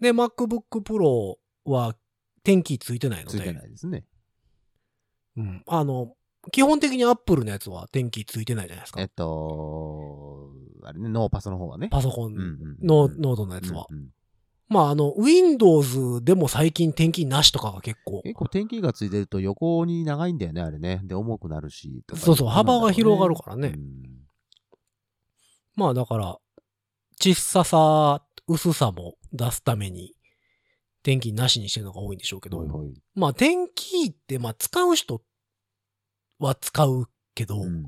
[0.00, 1.94] で、MacBook Pro は
[2.42, 4.04] 点キー付いてないのついてで、ないですね。
[5.36, 5.62] うん。
[5.66, 6.14] あの、
[6.50, 9.00] 基本的に Apple のやつは点キー付いてないじゃないですか。
[9.00, 10.50] えっと、
[10.82, 11.88] あれね、ノーパスの方はね。
[11.88, 12.34] パソコン
[12.82, 13.86] ノードのやつは。
[13.90, 14.08] うんうん
[14.68, 21.02] まあ、あの、Windows でも最近点キーなしとかが結構、結構天気がついてると横に長いんだよね、あれね。
[21.04, 22.02] で、重くなるし。
[22.06, 24.21] とかそうそう幅が広がるからねうん
[25.74, 26.38] まあだから、
[27.20, 30.14] 小ささ、薄さも出すために、
[31.02, 35.22] 点キーなしにしてるのが多いんでしょうけど、ほいほいまあ点キーって、まあ使う人
[36.38, 37.84] は使うけど、うん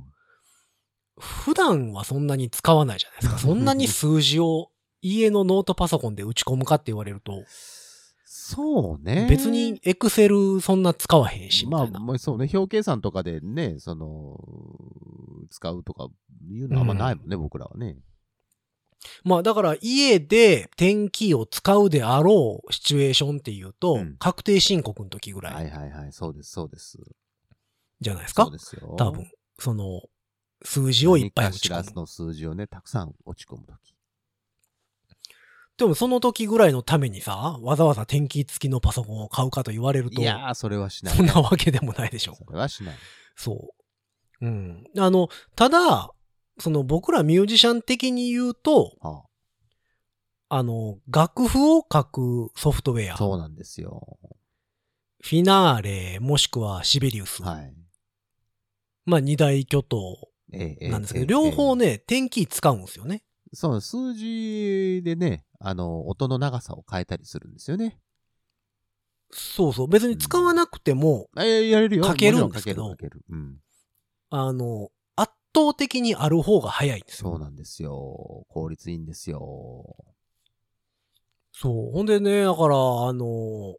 [1.16, 3.38] 普段はそんなに使わないじゃないですか。
[3.38, 7.44] そんなに数字を家のノートパソコンで打ち込むかって言われると、
[8.46, 9.26] そうね。
[9.30, 11.86] 別に Excel そんな使わへんし、みまあ。
[11.86, 12.46] まあ、そうね。
[12.52, 14.38] 表計算とかでね、その、
[15.50, 16.08] 使うとか
[16.50, 17.96] いうのはあんまないもんね、僕らはね。
[19.22, 26.12] まあだから家で点キーを使うであろうシチュエーションっていうと、うん確定申告の時ぐらはいいはいはい。
[26.12, 26.98] そうです、そうです。
[28.00, 28.44] じゃないですか？
[28.44, 28.94] そうですよ。
[28.98, 29.30] 多分。
[29.58, 30.02] その、
[30.62, 31.92] 数字をいっぱい打ち込む。
[31.96, 33.93] の数字をね、たくさん落ち込むとき。
[35.76, 41.16] でもその時ぐらいのためにさ、わざわざ天気付きのパソコンを買うかと言われると、いやー、それはしない。
[41.16, 42.34] そんなわけでもないでしょ。
[42.36, 42.94] それはしない。
[43.34, 43.74] そ
[44.40, 44.46] う。
[44.46, 44.84] うん。
[44.96, 46.10] あの、ただ、
[46.58, 49.24] その僕らミュージシャン的に言うと、は
[50.48, 54.18] あの、楽譜を書くソフトウェあ、ア、そうなんですよ。
[55.22, 57.42] フィナーレ、もしくはシベリウス。
[57.42, 57.74] はい。
[59.06, 63.24] まあ二大巨頭ええええなんですけど、ええ両方ね、天気使うんですよね。
[63.52, 67.98] そう、数字でね、あの、音の長さを変えたりするんですよね。
[69.30, 69.88] そうそう。
[69.88, 72.04] 別に使わなくても、えやれるよ。
[72.04, 73.22] 書けるんですけどける。
[73.30, 73.56] うん。
[74.28, 77.30] あの、圧倒的にある方が早いんですよ。
[77.30, 78.44] そうなんですよ。
[78.50, 79.96] 効率いいんですよ。
[81.50, 81.92] そう。
[81.92, 83.76] ほんでね、だから、あの、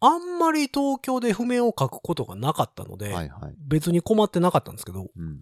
[0.00, 3.54] あんまり東京で譜面を書くことがなかったので、はいはい。
[3.66, 5.40] 別に困ってなかったんですけど、うん。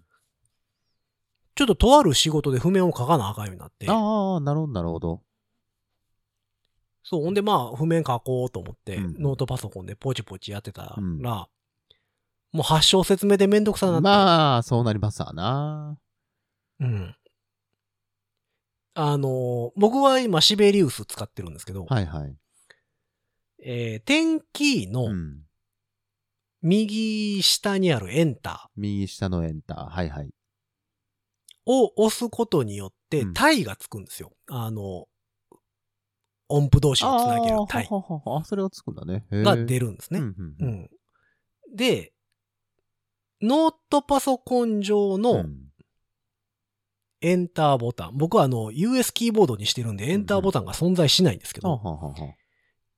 [1.55, 5.26] ちょっととある仕事で譜面を書かなあかんようになって、ああ、なるほど、なるほど。
[7.09, 11.47] そう、ほんでまあ、譜面書こうと思って、うんノートパソコンでポチポチやってたら、うんも
[12.59, 15.97] う発祥説明でめんどくさなって、まあ、そうなりますわな。
[16.79, 17.15] うん。
[18.93, 22.35] あの、僕は今シベリウス使ってるんですけど、はいはい。
[23.63, 25.43] えー、点キーうのん。
[26.61, 29.89] 右下にあるエンタ右下のエンター。
[29.89, 30.25] はいはい。
[30.25, 30.29] ー
[31.65, 34.31] を押すことによってうんタイがつくんですよ。
[34.49, 35.07] あの、
[36.49, 39.25] 音符同士をつなげるタイあそれをつくんだね。
[39.31, 40.21] が出るんですね。
[41.75, 42.13] で、
[43.41, 45.21] ノートパソコン上うん。
[45.21, 45.45] の
[47.21, 48.11] エンターボタン。
[48.17, 52.13] 僕はあの、US キーボードにしてるんで、エンターボタンが存在しないんですけど、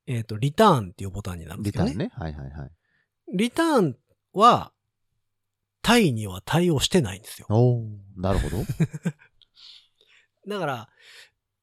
[0.07, 1.91] えっと、リターンっていうボタンになるんですけどね。
[1.91, 2.11] リターンね。
[2.13, 2.71] はいはいはい。
[3.33, 3.97] リターン
[4.33, 4.73] は、
[5.81, 7.47] タイには対応してないんですよ。
[7.49, 8.57] おーなるほど。
[10.47, 10.89] だから、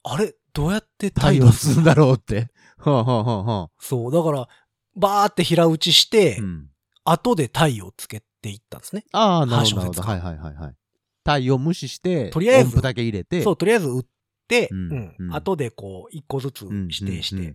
[0.03, 0.35] あれ？
[0.57, 1.81] どうやってタ対イを応する？
[1.83, 2.51] んだろうって。
[2.79, 4.49] はあ、はあはあはあ、そう、だから、
[4.95, 6.69] バーって平打ちして、うん。
[7.05, 9.05] 後でタイをつけていったんですね。
[9.13, 10.03] ああ、なるほど。
[10.03, 10.75] はいはいはいはい。
[11.23, 14.05] 対応無視して、とりあえず音符だけ入れて、そう、とりあえず打っ
[14.49, 15.15] て、ううんん。
[15.19, 17.55] うん後でこう、一個ずつうん指定して、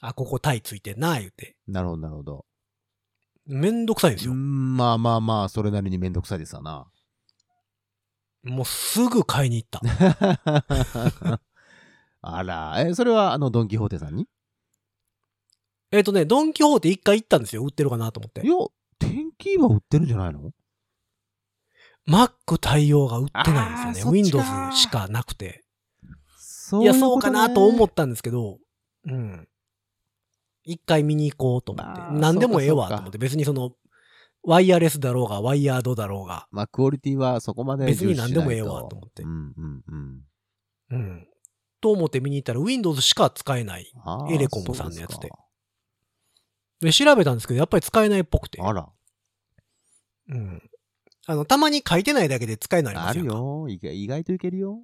[0.00, 1.56] あ、ここタイついてんな、言うて。
[1.68, 2.46] うんなるほど、なるほど。
[3.46, 4.32] めんどくさいんですよ。
[4.32, 6.86] うんまあまあまあ、それなりにめんどくさいですわな。
[8.44, 9.80] もうすぐ買いに行った。
[12.20, 14.26] あら、え、それはあの、ドン・キホーテさんに？
[15.90, 17.62] えっとね、ドンキホーテ一回行ったんですよ。
[17.64, 18.48] 売ってるかなと思ってい。
[18.48, 18.54] や、
[18.98, 20.50] 天気は売ってるんじゃないの
[22.08, 24.18] ？Mac 対応が売ってないんですよね。
[24.18, 25.64] Windows しかなくて。
[26.36, 28.58] そいや、そうかなと思っったんですけど、
[29.06, 29.48] うん。
[30.64, 32.02] 一回見に行こうと思って。
[32.12, 33.16] 何でもええわと思って。
[33.16, 33.72] 別にその、
[34.42, 40.22] ワイヤレスだろうが、ワイヤードだろうが、まあ、クオリティはそこまで別に何でもええわと思ってうんうんうん。
[40.90, 41.28] うん。
[41.80, 43.92] と思って見に行ったら Windows しか使えない。
[44.30, 45.30] エレコムさんのやつで
[46.80, 48.88] で、調べたんですけど、やっぱり使えないっぽくてあら、
[50.28, 50.62] うん。
[51.26, 53.24] あの、たまに書いてないだけで使えないある。
[53.24, 53.66] よ。
[53.68, 54.82] 意外といけるよ。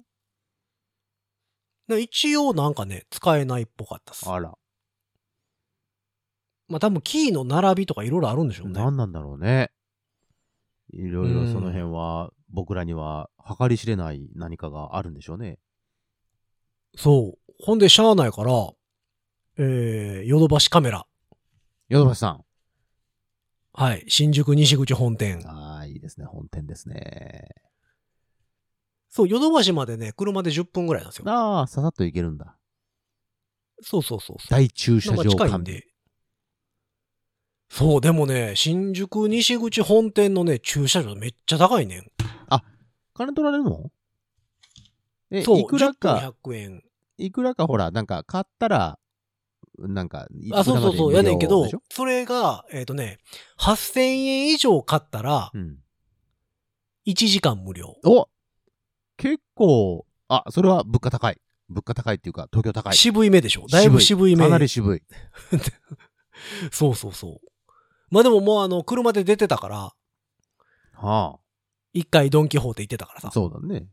[1.87, 4.29] で一応なんかね、使えないっぽかったっす。
[4.29, 4.57] あら、
[6.67, 8.73] まあ多分キーの並びとかいろいろあるんでしょうね。
[8.73, 9.71] 何なんだろうね。
[10.93, 13.29] いろいろその辺は、僕らには
[13.59, 15.59] 計り知れない何かがあるんでしょうね。
[16.97, 17.53] そう。
[17.63, 18.51] ほんで、しゃあないから、
[19.57, 21.05] えー、ヨドバシカメラ。
[21.89, 22.43] ヨドバシさん。
[23.73, 24.05] はい。
[24.07, 25.41] 新宿西口本店。
[25.45, 26.25] ああ、いいですね。
[26.25, 27.49] 本店ですね。
[29.09, 31.29] そう、ヨドバシまでね、車で10分ぐらいなんですよ。
[31.29, 32.57] ああ、ささっと行けるんだ。
[33.81, 34.37] そうそうそう。
[34.49, 35.47] 大駐車場完備。
[35.47, 35.87] 近いんで。
[37.69, 42.11] そう、でもね、新宿西口本店のね、駐車場めっちゃ高いねん。
[43.13, 43.89] 金取られるの？
[45.31, 46.83] え、そう、いくら10か、分100円。
[47.17, 48.99] いくらかほら、なんか買ったら、
[49.77, 53.19] なんか、いあ、そうそうそう、やねんけどそれが、えっ、とね、
[53.57, 55.79] 8000円以上買ったら、うん。
[57.05, 57.95] 1時間無料。
[58.03, 58.29] お
[59.17, 61.39] 結構、あ、それは物価高い。
[61.69, 62.95] 物価高いっていうか、東京高い。
[62.95, 63.65] 渋い目でしょ？
[63.69, 64.43] だいぶ渋い目。
[64.43, 65.03] かなり渋い。
[66.71, 67.39] そうそうそう。
[68.09, 69.93] まあでももうあの、車で出てたから、
[70.93, 71.39] は
[71.93, 73.21] 一回ドンキホーテ行ってたからあ。
[73.21, 73.87] さ、そうだね。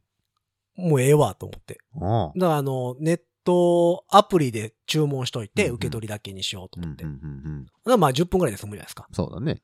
[0.76, 1.78] もうええわと思って。
[2.00, 2.38] ああ。
[2.38, 7.04] だからあの、ネットアプリで注文しといて、うんうん受け取りだけにしようと思って。
[7.04, 9.06] うんうんうんらまあ10分くらいで済むじゃないですか。
[9.12, 9.62] そうだね。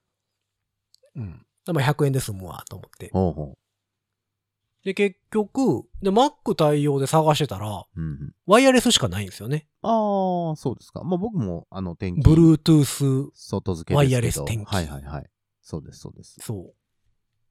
[1.17, 1.31] うん。
[1.31, 3.11] だからまあ100円で済むわと思って。
[3.13, 3.59] ほうほ
[4.85, 8.01] で、結局、で、Mac 対応で探してたら、う。
[8.01, 8.35] うんうん。
[8.47, 9.67] ワイヤレスしかないんですよね。
[9.83, 11.03] ああ、そうですか。
[11.03, 12.21] まあ僕も、あの、天気。
[12.23, 15.27] Bluetooth、外付けですけどワイヤレス天気はいはいはい。
[15.61, 16.39] そうです、そうです。
[16.41, 16.73] そ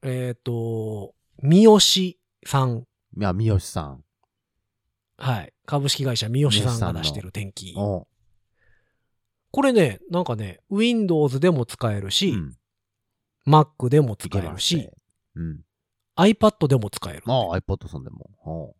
[0.02, 0.08] う。
[0.08, 1.78] えっ、と、三好
[2.44, 2.84] さん。
[3.16, 4.04] いや、三好さん。
[5.16, 5.52] はい。
[5.66, 7.74] 株式会社三好さんが出してる天気。
[7.74, 12.56] これね、なんかね、Windows でも使えるし、うん。
[13.46, 14.90] Mac でも使えるし。
[15.34, 15.60] うん。
[16.16, 17.22] iPad でも使える。
[17.26, 18.74] ああ、iPod さんでも。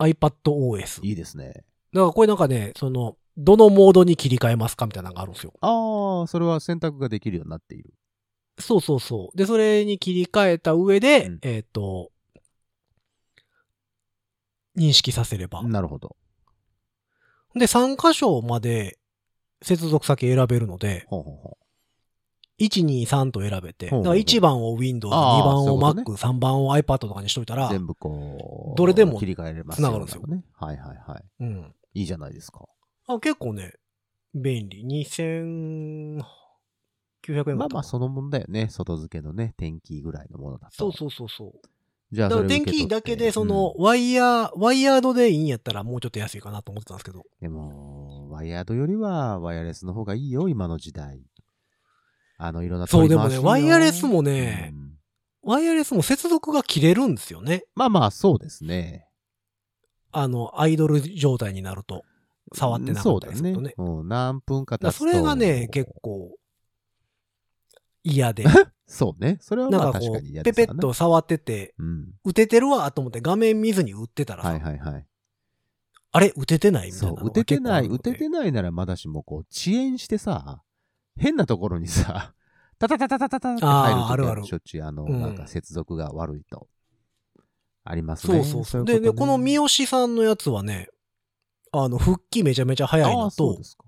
[0.00, 1.04] iPadOS。
[1.04, 1.64] いいですね。
[1.92, 5.52] だからこれなんかね、その、どのモードに切り替えますかみたいなのがあるんですよ。
[5.60, 7.92] ああ、それは選択ができるようになっている。
[8.58, 9.36] そうそうそう。
[9.36, 12.10] で、それに切り替えた上で、うんえっ、と、
[14.78, 15.62] 認識させれば。
[15.62, 16.16] なるほど。
[17.54, 18.98] で、3箇所まで
[19.62, 21.58] 接続先選べるので、ほうほうほ
[22.58, 30.44] 1、2、3と選べて、だほうほうほうから1番を Windows、2あー番をそういうことね Mac、3番を iPad とかにしといたらう。、全部こう、どれでも切り替えれます繋がるんですよね。
[30.54, 31.24] はいはいはい。
[31.40, 31.74] うん。
[31.94, 32.66] いいじゃないですか。
[33.06, 33.72] あ結構ね、
[34.34, 34.84] 便利。
[34.84, 36.22] 2900
[37.50, 38.68] 円まあまあ、そのもんだよね。
[38.70, 40.74] 外付けのね、天気ぐらいのものだと。
[40.76, 41.52] そうそうそうそう。
[42.10, 47.18] じゃあだから電それ受け取って気だけで、その、、ワイヤー、ワイヤードでいいんやったらもうちょっと安いかなと思ってたんですけど。
[47.18, 51.22] うんでも、ワイヤードよりはワイヤレスの方がいいよ、今の時代。
[52.38, 54.88] あの、いろんなそう取り回しでもねワイヤレスもねうん
[55.42, 57.64] ワイヤレスも接続が切れるんですよね。
[57.74, 59.06] まあまあ、そうですね。
[60.12, 62.04] あの、アイドル状態になると。
[62.54, 63.72] 触ってなかったりするとね。
[63.76, 64.00] そうだね。
[64.00, 64.98] うん、何分か経つと。
[64.98, 66.36] それがね、結構、
[68.02, 68.44] 嫌で。
[68.88, 69.36] そうね。
[69.40, 70.72] それはなんまあ確かに嫌ですよね。
[70.72, 72.08] ペッと触ってて、うん。
[72.24, 75.06] 打ててるわと思って画面見ずに打ってたらさ、はいはいはい。
[76.10, 80.62] あれ打ててないみたいなのが打ててない、結構あるので打ててないならまだしも、こう、遅延してさ、
[81.16, 82.32] 変なところにさ、
[82.78, 86.68] タタタタタタタって入るとあーあるあるしょっちゅう、あの、うんなんか接続が悪いと。
[87.84, 88.36] ありますね。
[88.36, 88.82] そうそうそう。
[88.82, 90.88] いで、で、この三好好さんのやつはね、
[91.72, 93.84] あの、復帰めちゃめちゃ早いのとそうで、すか。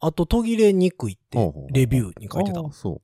[0.00, 2.62] あと途切れにくいってほうほうほう、レビューに書いてたあ。
[2.62, 3.02] ーそ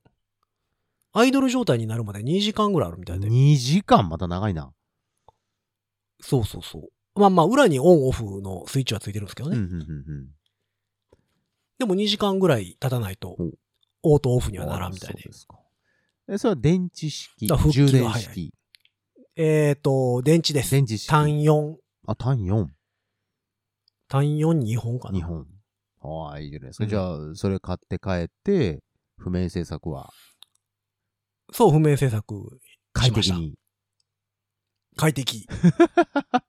[1.11, 3.17] アイドル状態になるまで2時間ぐらいあるみたう。
[3.17, 3.27] いで。
[3.29, 4.71] 2時間また長いな。
[6.21, 7.19] そうそうそう。
[7.19, 9.63] まあまあ、裏にオンオフのスイッチはついてるんですけどうん、うね。
[9.63, 10.27] ん、うん、うん。
[11.77, 13.37] でも2時間ぐらい経たないと
[14.03, 15.31] オートオフにはならんみたいでそう。
[15.31, 15.59] ですか。
[16.27, 18.53] え、それは電池式充電式。
[19.35, 20.71] えっと、電池です。
[20.71, 21.07] 電池式。
[21.07, 21.75] 単4。
[22.07, 22.67] あ、単4。
[24.07, 25.19] 単4、2本かな。
[25.19, 25.47] 2本。
[26.01, 26.83] ああ、いいじゃないですか。
[26.83, 28.83] うんじゃあ、それ買って帰って、
[29.17, 30.11] 譜面制作は
[31.51, 32.59] そう、譜面制作。
[32.93, 33.55] 快適に、
[34.95, 35.47] 快適。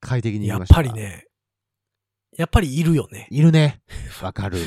[0.00, 0.92] 快適にやっぱり。
[0.92, 1.26] ね、
[2.36, 3.26] やっぱりいるよね。
[3.30, 3.82] いるね。
[4.22, 4.58] わかる。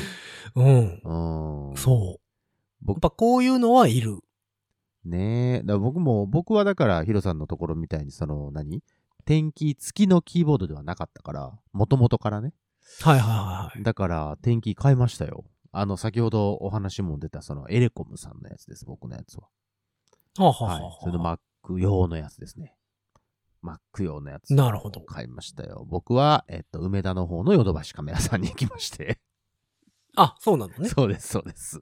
[0.54, 1.70] うん。
[1.70, 1.76] うん。
[1.76, 2.06] そう。
[2.06, 2.16] やっ
[2.82, 4.18] 僕、ぱこういうのはいる。
[5.04, 5.62] ねえ。
[5.64, 8.82] だ僕も、僕はだから、ヒロさんのところみたいに、その、何？
[9.24, 12.52] 天気付きのキーボードではなかったから、もともとからね。
[13.00, 13.38] はいはいはい
[13.76, 13.82] はい。
[13.82, 15.44] だから、天気買いましたよ。
[15.72, 19.48] あの、先ほどお話も出た、その、エレコムさんのやつです、僕のやつは。
[20.38, 20.98] はあ、はあはいはあ。
[21.00, 22.76] それの Mac 用のやつですね。
[23.64, 24.54] Mac 用のやつ。
[24.54, 25.86] なるほど買いましたよ。
[25.88, 29.18] 僕は、えっと、梅田の方のヨドバシカメラさんに行きまして。
[30.16, 30.88] あ、そうなのね。
[30.88, 31.80] そうです、そうです。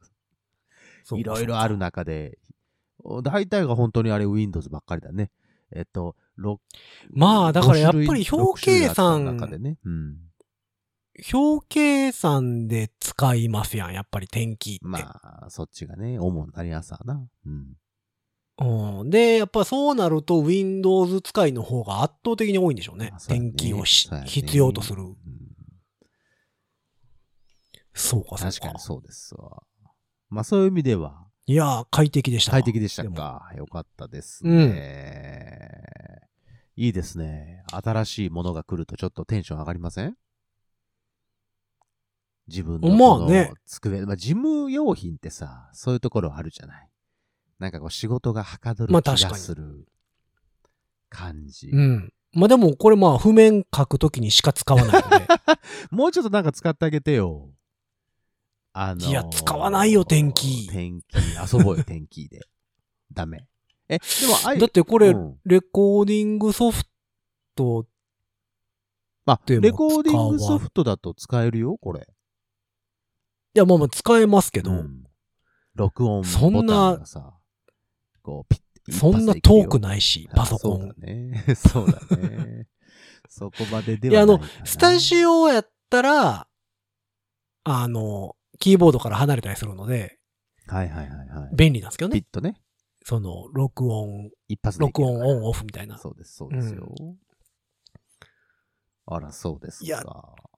[1.12, 2.38] いろいろある中で、
[3.24, 5.32] 大体が本当にあれ Windows ばっかりだね。
[5.72, 6.60] えっと、ろ
[7.10, 9.78] まあだからやっぱり5種類表計算6種類あった中でね。
[9.84, 10.29] うん。
[11.32, 14.80] 表計算で使いますやん、やっぱり天気って。
[14.82, 17.26] まあ、そっちがね、主になりやすさな。
[17.46, 17.76] うん。
[19.00, 25.02] うん、で、やっぱそうなると Windows 使いの方が圧倒的に多いんでしょうねね天気をしね必要とする。
[25.02, 25.16] うん
[27.92, 28.52] そうか、そうか。
[28.52, 29.62] 確かにそうですわ。
[30.28, 32.58] まあそういう意味では、いやー、快適でしたわ。
[32.58, 33.50] 快適でしたか？
[33.56, 36.20] よかったですね。
[36.76, 37.64] いいですね。
[37.72, 40.16] 新しいものが来るとちょっとテンション上がりません？
[42.50, 46.88] 自分のまあね机、まあ、事務用品ってさ、そういうところあるじゃない。
[47.60, 49.86] なんかこう仕事がはかどる気がする
[51.08, 51.68] 感じ。
[51.68, 52.12] うん。
[52.32, 55.26] まあでも、これまあ、譜面書くときにしか使わないので。
[55.90, 57.50] もうちょっとなんか使ってあげてよ。
[58.72, 61.16] あのーいや使わないよ天気天気。
[61.16, 62.40] 遊ぼうよ、天気で。
[63.12, 63.46] ダメ。
[63.88, 66.84] え、でも、あいだってこれ、うんレコーディングソフ
[67.56, 67.86] ト、
[69.26, 72.08] あ、でもレコーディングソフトだと使えるよ、これ。
[73.54, 75.04] いや、まあまあ使えますけど、うん
[75.74, 77.38] 録音そんなボタンがさ、
[78.22, 80.80] こう、ピッてそんな遠くないし、パソコン。
[80.80, 81.44] そうだね。
[81.56, 82.66] そうだね。
[83.28, 84.58] そこまででいや、あはないかな。
[84.60, 86.48] の、スタジオやったら、
[87.64, 90.18] あの、キーボードから離れたりするので、
[90.66, 91.56] はいはいはいはい。
[91.56, 92.20] 便利なんですけどね。
[92.20, 92.60] ピッとね。
[93.04, 95.98] その、録音、一発録音オンオフみたいな。
[95.98, 96.94] そうです、そうですよ。
[99.10, 99.84] あら、そうですか。
[99.84, 100.02] いや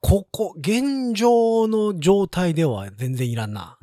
[0.00, 3.78] ここ、現状の状態では全然いらんな。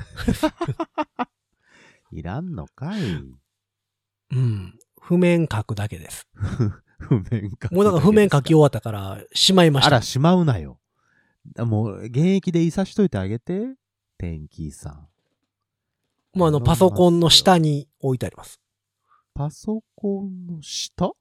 [2.12, 3.02] いらんのかい。
[4.32, 4.80] うん。
[5.02, 6.28] 譜面書くだけです。
[7.00, 10.02] 譜面書くもうだから譜面書き終わわったから、しまいましたあら、。
[10.02, 10.80] しまうなよ。
[11.58, 13.76] もう、現役でいさしといてあげて。
[14.18, 15.08] 天気さん。
[16.38, 18.60] もうあの、パソコンの下に置いてあります。
[19.34, 21.14] パソコンの下？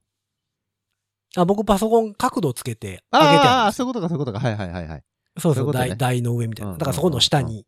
[1.36, 4.40] あ、僕パソコン角度つけて上げてああ、あるんですそういうことか、そういうことか。
[4.40, 5.04] はいはいはいはい。
[5.38, 6.72] そうそうう、うね台台の上みたいな。
[6.72, 7.66] うんだからそこの下に。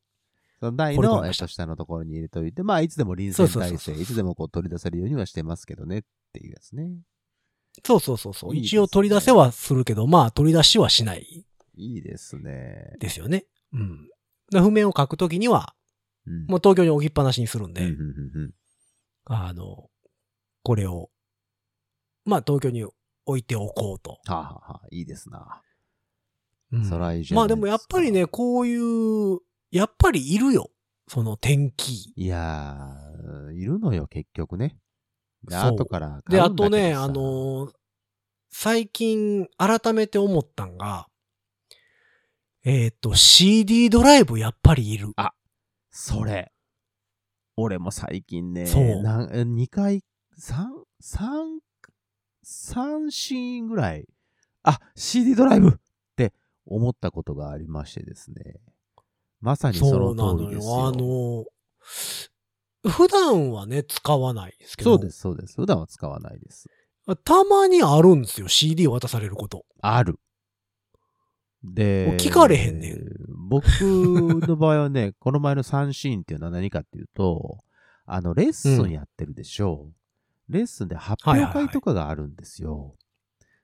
[0.60, 6.02] その台の、下のところに入れといて、まあ、いつでも臨戦態勢、そうそうそういつでもこう取り出せるようにはしてますけどねっ
[6.34, 6.90] ていうやつね。
[7.84, 8.54] そうそうそうそう。
[8.54, 11.46] いいね一応取り出せはするけど、まあ取り出しはしない
[11.76, 12.92] いいですね。
[12.98, 13.46] ですよね。
[13.72, 14.08] うん。
[14.50, 15.74] で譜面を書くときには、
[16.26, 16.46] うん。
[16.46, 18.50] もう東京に置きっぱなしにするんで、うんうんうんうん
[19.32, 19.88] あの、
[20.62, 21.10] これを、
[22.24, 22.84] まあ東京に
[23.26, 24.12] 置いておこうと。
[24.12, 25.62] はあ、はあはあ、いいですな。
[26.72, 29.38] うんそらいいじゃまあでもやっぱりね、こういう、
[29.70, 30.70] やっぱりいるよ。
[31.08, 32.12] その天気。
[32.14, 34.78] いやー、いるのよ、結局ね。
[35.42, 36.40] でからで。
[36.40, 37.72] あとね、あのー
[38.52, 41.06] 最近改めて思ったんが、
[42.64, 45.12] えっ、と、CD ドライブやっぱりいる。
[45.90, 46.52] それ。
[47.56, 50.02] 俺も最近ね、そうなん2回、
[50.38, 50.66] 3、
[51.00, 51.60] 3、
[52.50, 54.06] 3シーンぐらい、
[54.62, 55.72] あ、CD ドライブっ
[56.16, 56.32] て
[56.66, 58.60] 思ったことがありましてですね。
[59.40, 60.74] まさにその通のりですよ。
[60.74, 60.86] よ。
[60.86, 61.44] あのー
[62.88, 64.96] 普段はね、使わないですけど。
[64.96, 65.56] そうです、そうです。
[65.56, 66.68] 普段は使わないです。
[67.24, 69.66] たまにあるんですよ、CD 渡されること。
[69.82, 70.18] ある。
[71.62, 72.98] で聞かれへんねん
[73.50, 77.58] 僕の場合はね、 この前の3シーンっていうのは何かっていうと、
[78.06, 79.94] あの、レッスンやってるでしょう。
[80.50, 82.96] レッスンで発表会とかがあるんですよ。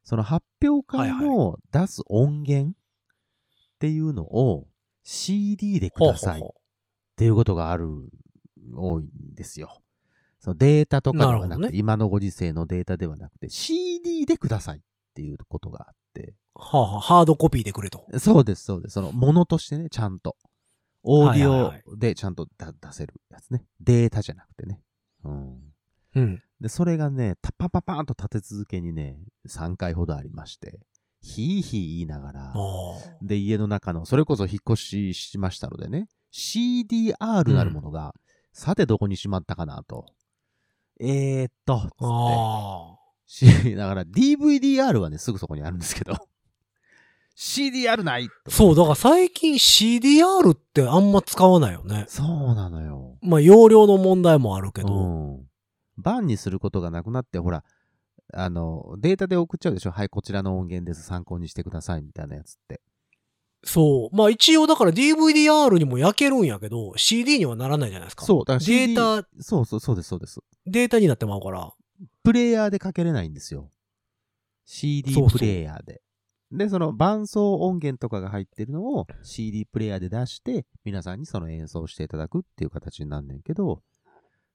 [0.03, 2.73] その発表会の出す音源っ
[3.79, 4.69] ていうのを
[5.03, 6.45] CD でくださいっ
[7.17, 7.89] ていうことがある、
[8.75, 9.83] 多いんですよ。
[10.41, 14.81] そのデータとかではなくて、今のご時世のデータではなくて、CD でくださいっ
[15.15, 18.07] ていうことがあって、うはあはあハードコピーでくれと。
[18.19, 18.95] そうです、そうです。
[18.95, 20.37] その、ものとしてね、ちゃんと。
[21.03, 23.65] オーディオでちゃんとだ出せるやつね。
[23.81, 24.81] データじゃなくてね。
[25.25, 25.61] うん。
[26.17, 26.43] うん。
[26.61, 30.81] で、それがね、タパパパーンと立て続けにね、3回ほどありまして、
[31.21, 32.55] ヒーヒー言いながら、あ
[33.23, 38.15] で、家の中の、それこそ引っ越ししましたのでね、CDR なるものが、
[38.53, 40.07] さてどこにしまったかなと。
[40.99, 41.91] えーっと、
[43.27, 46.17] つってだから DVDR はね、すぐそこにあるんですけど、
[47.37, 48.51] CDR ないあ。
[48.51, 52.07] そう、だから最近 CDR ってあんま使わないよね。
[52.09, 53.19] そうなのよ。
[53.21, 54.95] まあ、容量の問題もあるけうど。
[54.95, 55.47] ん。
[55.97, 57.65] バンにすることがなくなって、ほら、
[58.33, 59.91] あの、データで送っちゃうでしょ？
[59.93, 61.03] はい、こちらの音源です。
[61.05, 62.03] 参考にしてください。
[62.03, 62.81] みたいなやつって。
[63.65, 64.17] そう。
[64.17, 68.25] まあ一応だから DVDR にも焼けるんやけど、CD にはならないじゃないですか。
[68.25, 70.41] そう、だから CD データ、そうそう、そうです、そうです。
[70.67, 71.73] データになってまうから。
[72.23, 73.71] プレイヤーでかけれないんですよ。
[74.65, 76.03] CD そうそうプレイヤーで。
[76.53, 83.83] で、その伴奏音源とかが入ってるのを CD プレイヤーで出して、皆さんにその演奏していただくっていう形になんねんけど、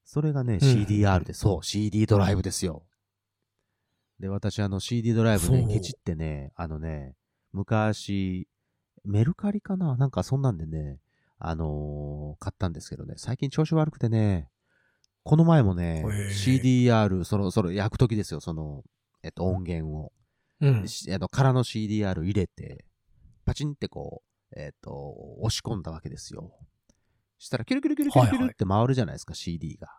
[0.04, 2.84] それがね、うん CDR で、そう、CD ドライブですよ。
[4.20, 7.16] で、私あの CD ドライブねケチってね、あのね、
[7.52, 8.48] 昔、
[9.04, 9.96] メルカリかな？
[9.98, 11.00] なんかそんなんでね、
[11.40, 14.50] あのー買ったんですけどね、最近調子悪くてね、
[15.24, 18.84] この前もね CDR、その、その、焼くときですよ、その、
[19.24, 20.12] えっと、音源を。
[20.62, 20.88] うん。
[20.88, 22.86] しあの、空の CDR 入れて、
[23.46, 24.92] パチンってこう、えっと、
[25.40, 26.54] 押し込んだわけですよ。
[27.42, 29.90] したら、キュルキュルキュルキュルキュルって回るじゃないですか、CD が。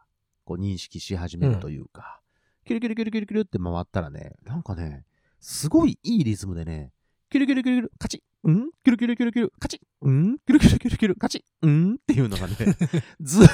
[0.45, 2.21] こう、認識し始めるというか。
[2.65, 5.05] キュルキュルキュルキュルキュルって回ったらね、なんかね、
[5.41, 6.93] すごいいいリズムでね、
[7.31, 8.71] キュルキュルキュルキュル、カチッ、ん？
[8.85, 10.39] キュルキュルキュルキュル、カチッ、ん？
[10.39, 11.95] キュルキュルキュルキュル、カチッ、ん？
[11.95, 12.55] っていうのがね、
[13.21, 13.49] ずーっ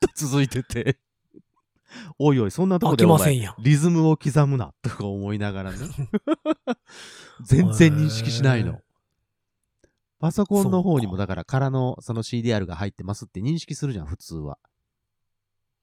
[0.00, 0.98] と続いてて、
[2.18, 3.54] おいおい、そんなとこ飽でお前。
[3.58, 5.78] リズムを刻むな、とか思いながらね。
[7.42, 8.82] 全然認識しないの。
[10.20, 14.58] パソコンの方にも、だから空のその CDR が入ってますって認識するじゃん、普通は。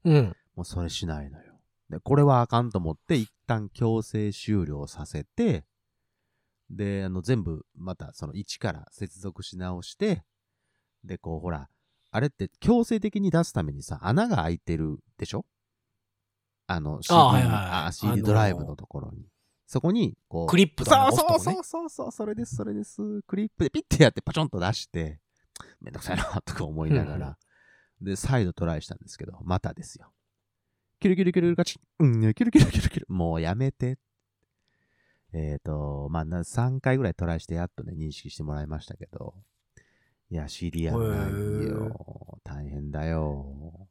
[0.04, 0.36] うん。
[0.54, 1.54] もうそれしないのよ。
[1.90, 5.64] で、これはあかんと思って、一旦強制終了させて、
[6.70, 10.22] で、あの、全部、またその1から接続し直して、
[11.04, 11.68] で、こう、ほら、
[12.10, 15.44] あれって強制的に出すためにさ、穴が開いてるでしょ？
[16.66, 19.26] あの、CD, はいはいはいああ CD のドライブのところに。
[19.68, 23.20] そこに、こう、クリップとかねそうそうそうそうそれです、それです。
[23.26, 25.20] クリップでピッてやってパチョンと出して、
[25.82, 27.38] めんどくさいな、とか思いながうんら、
[28.00, 30.10] で、再度トライしたんですけど、またですよ。
[31.00, 33.98] キュルキュルキュルガチッ、うん、キュルキュルキュルキュル、もうやめて。
[35.34, 39.34] えっ、と、まあ、な3回ぐらいトライしてやっとね、認識してもらいましたけど、
[40.30, 42.40] いや、CDR ないよ。
[42.42, 43.88] 大変だよ。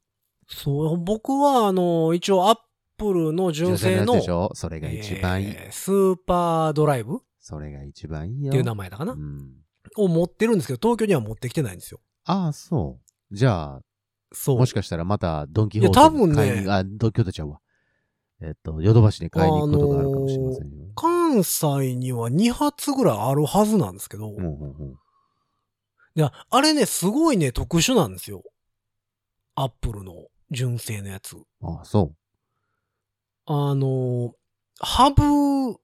[0.48, 2.58] そう、僕は、あの、一応、アッ
[2.98, 4.22] プルの純正の
[4.54, 5.50] それが一番いい。
[5.50, 7.16] えースーパードライブ？
[7.16, 8.52] っそれが一番いいよ。
[8.52, 9.54] ていう名前だかな、うん。
[9.96, 12.00] を持ってるんですけど、東京には持ってきてないんですよ。
[12.26, 13.00] ああ、そ
[13.32, 13.36] う。
[13.36, 13.82] じゃあ、
[14.34, 14.58] そう。
[14.58, 17.60] もしかしたらまたドンキホーテいや多分ね買いにあ、ドンキホーテちゃうわ。
[18.42, 20.88] えっと、ヨドバシに買いに行くことがあるかもしれませんよ。
[20.96, 24.96] 関西には2発ぐらいあるはずなんですけど、いうんうんうん
[26.18, 28.44] や、あれね、すごいね、特殊なんですよ。
[29.56, 30.14] アップルの
[30.52, 31.38] 純正のやつ。
[31.62, 32.12] ああ、そ
[33.50, 34.34] あの、
[34.80, 35.80] ハブ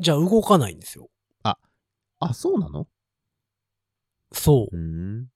[0.00, 1.04] じゃ動かないんですよ。
[1.04, 1.08] う。
[2.20, 2.88] あ、そうなの？
[4.32, 4.76] そう。
[4.76, 5.28] うん。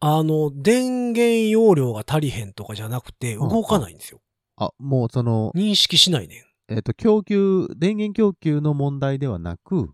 [0.00, 4.20] あの、電源容量が足りへんとかじゃなくて、うん動かないんですよ。
[4.56, 6.74] あ、もうその、認識しないねん。
[6.74, 9.90] えっと、供給、電源供給の問題ではなく、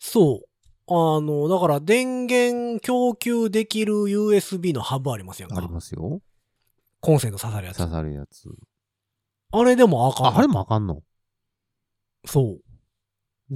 [0.00, 0.48] そう。
[0.90, 5.68] あの、だから電源供給できる USB のハブありますやんかあり。
[5.68, 6.20] ますよ。
[7.00, 7.78] コンセント刺さるやつ。
[7.78, 8.48] 刺さるやつ。
[9.50, 10.26] あれでもあかん。
[10.26, 11.02] あ、あれもあかんの？
[12.24, 12.60] そう。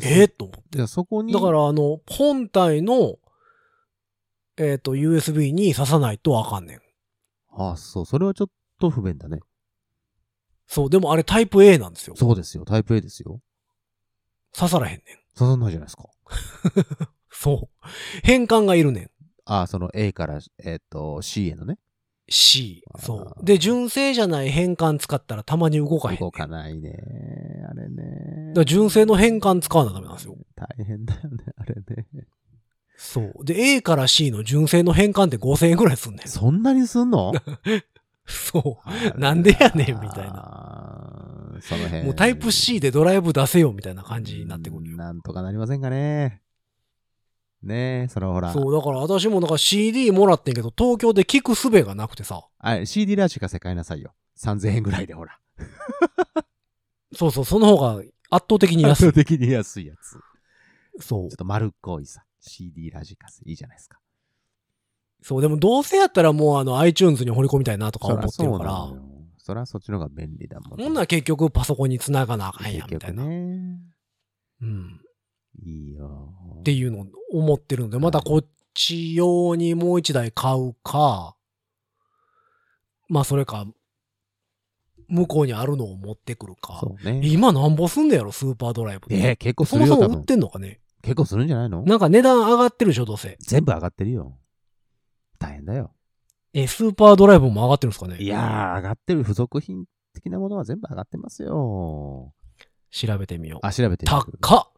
[0.01, 0.69] えー、と思って。
[0.77, 3.17] じゃあそこに、だから、あの、本体の、
[4.57, 6.81] えっ、と、USB に刺さないとあかんねん。
[7.55, 9.41] あそう、それはちょっと不便だね。
[10.67, 10.91] そう。
[10.91, 12.17] でもあれタイプ A なんですよ。
[12.17, 13.41] そうですよ、タイプ A ですよ。
[14.55, 15.03] 刺さらへんねん。
[15.39, 16.09] 刺さんないじゃないですか。
[17.31, 17.89] そう。
[18.23, 19.11] 変換がいるねん。
[19.45, 21.79] あその A から、えっと、C へのね。
[22.31, 23.45] ーそう。
[23.45, 26.19] で、純正じゃない変換使ったらたまに動かへん。
[26.19, 26.93] 動かないね。
[27.71, 28.49] あれね。
[28.49, 30.37] だから純正の変換使わなダメなんですよ。
[30.57, 32.07] 大変だよね、あれね。
[32.97, 33.45] そう。
[33.45, 36.29] で、A から C の純正の変換って5000円くらいすんねん。
[36.29, 37.33] そんなにすんの？
[38.27, 38.79] そ
[39.17, 39.19] う。
[39.19, 40.33] なんでやねんみたいな。
[40.33, 41.59] な。
[41.61, 42.05] その辺。
[42.05, 44.97] もうタイプ C でドライブ出せよみたいな感じになってくるよ。
[44.97, 46.41] なんとかなりませんかね。
[47.63, 48.53] ねえ、それはほら。
[48.53, 52.45] そう、だから私もなんか CD もらってんけど、東京で聞く術がなくてさ。
[52.59, 54.15] あれ、CD ラジカセ買いなさいよ。
[54.39, 55.39] 3000円ぐらいでほら。
[57.15, 58.91] そうそう、その方が圧倒的に安い。
[58.93, 60.19] 圧倒的に安いやつ。
[61.01, 61.31] ちそうょっ。
[61.31, 62.25] と丸っこいさ。
[62.41, 63.43] CD ラジカセ。
[63.47, 63.99] いいじゃないですか。
[65.23, 68.89] そう、でもどうせやったらもうあの iTunes に掘り込みたいなとか思ってるかそらら。
[69.39, 73.23] そりゃそっちの方が便利だもんほんなら結局パソコンに繋がなあかんやん、みたいな。
[73.25, 73.79] 結局ね。
[74.63, 75.01] うん。
[75.65, 76.33] いいよ。
[76.61, 81.37] っていうのを思ってるので、またこっち用にもう一台買うか、
[83.09, 83.67] まあそれか、
[85.09, 86.79] 向こうにあるのを持ってくるか。
[86.81, 87.21] そうね。
[87.23, 89.07] 今なんぼすんねやろ、スーパードライブ。
[89.11, 90.25] えー結構すそるよ、多分もそも売っ。
[90.25, 90.81] てんのかね？
[91.03, 91.83] 結構するんじゃないの？
[91.83, 93.37] なんか値段上がってるでしょ、どうせ。
[93.41, 94.39] 全部上がってるよ。
[95.39, 95.93] 大変だよ。
[96.55, 98.17] え、スーパードライブも上がってるんですかね？
[98.19, 99.85] いやー、上がってる付属品
[100.15, 102.33] 的なものは全部上がってますよ。
[102.91, 103.67] 調べてみよう。
[103.67, 104.69] あ、調べてみる高っ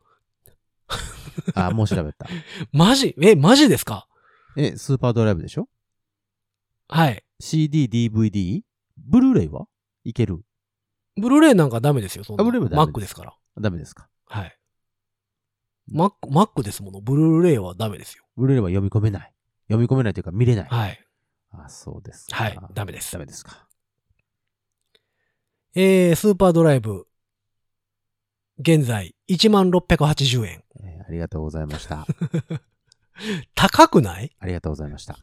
[1.55, 2.27] あ、もう調べた。
[2.73, 3.15] マジ？
[3.21, 4.07] え、マジですか？
[4.57, 5.69] え、スーパードライブでしょ？
[6.89, 7.25] はい。
[7.41, 8.63] ?CD、DVD?
[8.99, 9.67] ブルーレイは？
[10.05, 10.45] いける？
[11.17, 13.35] ブルーレイなんかダメですよ、そんなあブルーレイはダメです Mac ですから。
[13.61, 14.09] ダメですか？
[14.27, 14.59] はい。
[15.93, 17.01] Mac、Mac ですもの？
[17.01, 18.25] ブルーレイはダメですよ。
[18.37, 19.33] ブルーレイは読み込めない。
[19.69, 20.65] 読み込めないというか見れない。
[20.69, 21.01] はい。
[21.53, 22.37] あ、そうですか。
[22.37, 22.59] はい。
[22.75, 23.19] ダメですダ。
[23.19, 23.67] メですか。
[25.75, 27.07] えー、スーパードライブ。
[28.59, 30.63] 現在、1680円。
[30.83, 32.07] えーありがとうございました。
[33.55, 34.35] 高くない？
[34.39, 35.19] ありがとうございました。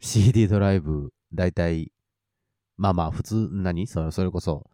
[0.00, 1.92] CD ドライブ、だいたい、
[2.78, 3.86] まあまあ、普通、何？
[3.86, 4.70] それそれこそ、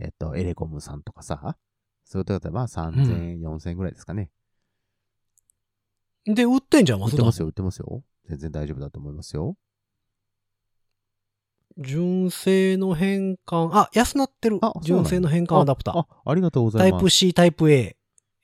[0.00, 1.58] えっと、エレコムさんとかさ、
[2.04, 4.30] そういうとこだったら、まあ3000円、4000円ぐらいですかね。
[6.24, 8.04] で、売ってんじゃん、売ってますよ、売ってますよ。
[8.26, 9.56] 全然大丈夫だと思いますよ。
[11.78, 15.98] 純正の変換、あ、安なってる純正の変換アダプター。
[15.98, 16.92] あ、ありがとうございます。
[16.92, 17.96] タイプ C、タイプ A。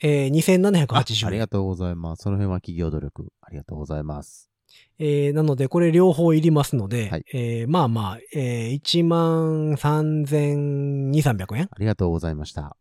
[0.03, 1.24] えー、2780円。
[1.26, 2.22] あありがとうございます。
[2.22, 3.33] その辺は企業努力。
[3.43, 4.51] ありがとうございます。
[4.99, 12.76] えー、なので、これ両方いりますので、はいえー、まあまあ、えー、1万3200、300円ありがとうございました。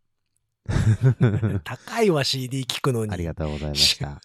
[1.64, 3.12] 高いわ、CD 聞くのに。
[3.12, 4.20] ありがとうございました。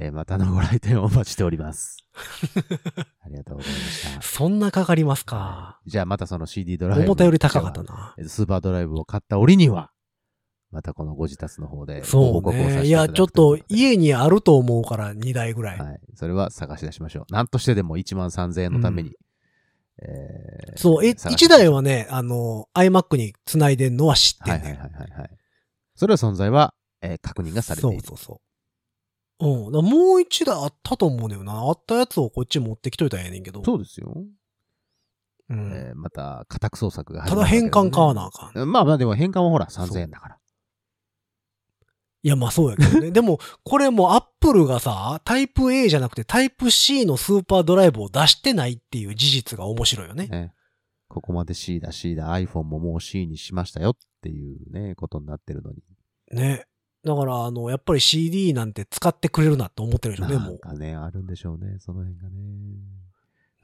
[0.00, 1.96] えーまたのご来店をお待ちしております。
[3.24, 4.22] ありがとうございました。
[4.22, 5.80] そんなかかりますか？
[5.86, 7.04] じゃあまたその CD ドライブ。
[7.04, 8.14] 思ったより高かったな。
[8.18, 9.90] えースーパードライブを買った折には、
[10.70, 12.86] またこのご自宅の方でごそう報告をさせてね。
[12.86, 15.78] いや、いただくちょっと家にあると思うから2台ぐらい。
[15.78, 16.00] はい。
[16.14, 17.32] それは探し出しましょう。
[17.32, 19.16] なんとしてでも1万3000円のために。
[20.00, 25.30] えーそう、え、探し1台はね、あの、iMac に繋いでんのは知ってんねんはいはいはいはいはい。
[25.96, 26.72] それは存在は、
[27.02, 28.00] えー確認がされている。
[28.02, 28.40] そうそうそ
[29.40, 29.46] う。
[29.46, 29.84] うん。
[29.84, 31.52] もう一台あったと思うのよな。
[31.52, 33.64] あったやつをこっち持ってきといたらええねんけど。
[33.64, 34.14] そうですよ。
[35.48, 35.72] うん。
[35.72, 38.70] えーまた、家宅捜索が始ただ変換買わなあかん。
[38.70, 40.38] まあまあでも変換はほら3000円だから。
[42.22, 43.10] いや、まあそうやけどね。
[43.12, 50.26] でも、これもアップルがさ、タイプ A じゃなくてタイプ C のスーパードライブを出してないっていう事実が面白いよね。
[50.26, 50.52] ね。
[51.08, 55.82] こここまで C だ C だ iPhone ももう C にしましたよっていうね、ことになってるのに。
[56.32, 56.66] ね。
[57.04, 60.54] だから、あの、やっぱり CD なんて使ってくれるなって思ってるでしょうね、なもう。
[60.54, 62.36] んかね、あるんでしょうね、その辺がね。
[62.36, 62.98] うん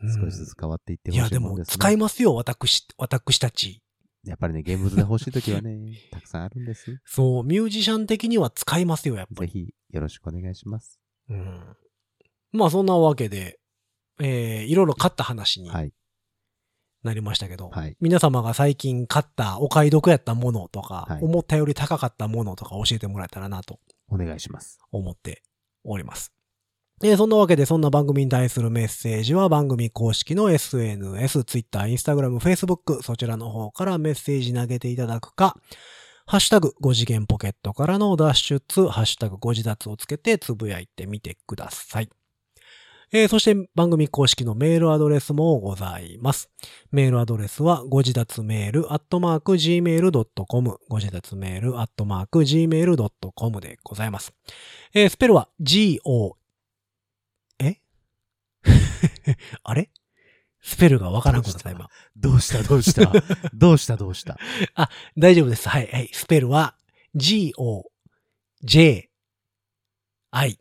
[0.06, 1.72] 少しずつ変わっていってほいや、でもしいもんですね。
[1.74, 3.80] 使いますよ、私、私たち。
[4.24, 5.78] やっぱりね、現物で欲しいときはね、
[6.10, 7.00] たくさんあるんです。
[7.04, 9.50] そう、ミュージシャン的には使いますよ、やっぱり。
[9.50, 11.00] ぜひ、よろしくお願いします。
[11.28, 11.76] うん。
[12.52, 13.60] まあ、そんなわけで、
[14.20, 15.92] えー、いろいろ買った話にはい。
[17.04, 23.78] なりましたけど、はい皆様が最近買ったお買い得やったものとか、はい思ったより高かったものとか教えてもらえたらなと
[24.08, 24.78] お願いします。
[24.90, 25.42] 思って
[25.84, 26.32] おります。
[27.00, 35.56] で、そんなわけで、そんな番組に対するメッセージは番組公式の SNS、Twitter、Instagram、Facebook、そちらの方からメッセージ投げていただくか、
[36.26, 42.08] ハッシュタグ5次元ポケットからの脱出、ハッシュタグ5次脱をつけてつぶやいてみてください。
[43.12, 46.50] えーそして番組公式のメールアドレスもございます。
[46.90, 54.32] メールアドレスは、ご自立メール、アットマーク、gmail.com、ご自立メール、アットマーク、gmail.com でございます。
[54.94, 56.36] えースペルは、go、
[57.60, 57.76] え？
[59.62, 59.90] あれ？
[60.60, 61.88] スペルがわからなくなった、今。
[62.16, 62.62] どうした？
[62.62, 63.12] どうした？
[63.54, 63.96] どうした？
[63.96, 64.38] どうした？
[65.16, 65.68] 大丈夫です。
[65.68, 66.08] はい、はい。
[66.12, 66.74] スペルは、
[67.14, 67.90] go,
[68.64, 69.10] j,
[70.30, 70.58] i,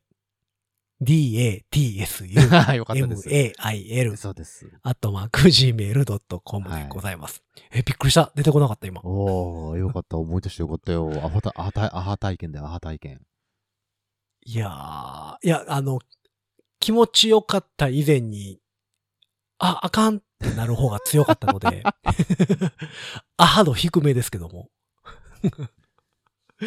[1.04, 3.30] d, a, t, s, u, はい、よかった m, です。
[3.30, 4.70] a, i, l, そうです。
[4.82, 7.43] アットマーク gmail.com でございます。
[7.72, 8.32] え、びっくりした。
[8.36, 9.01] 出てこなかった、今。
[9.04, 10.18] おー、よかった。
[10.18, 11.12] 思い出してよかったよ。
[11.24, 13.22] アハタアハタアハ体験だよ、アハ体験。
[14.45, 15.99] いやー、いや、あの、
[16.80, 18.60] 気持ちよかった以前に、
[19.58, 21.84] あ、あかんってなる方が強かったので、
[23.38, 24.70] アハ度低めですけども。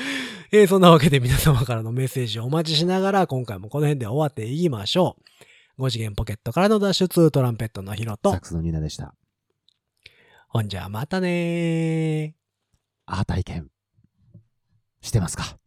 [0.53, 5.16] えーそんなわけで皆様からのメッセージをお待ちしながら、今回もこの辺で終わっていきましょ
[5.78, 5.82] う。
[5.82, 9.14] 5次元ポケットからの脱出、トランペットのヒロとサッ、クスのニーナでした。
[10.49, 12.32] ほんじゃまたねー。
[13.07, 13.70] アハ体験。
[15.03, 15.59] してますか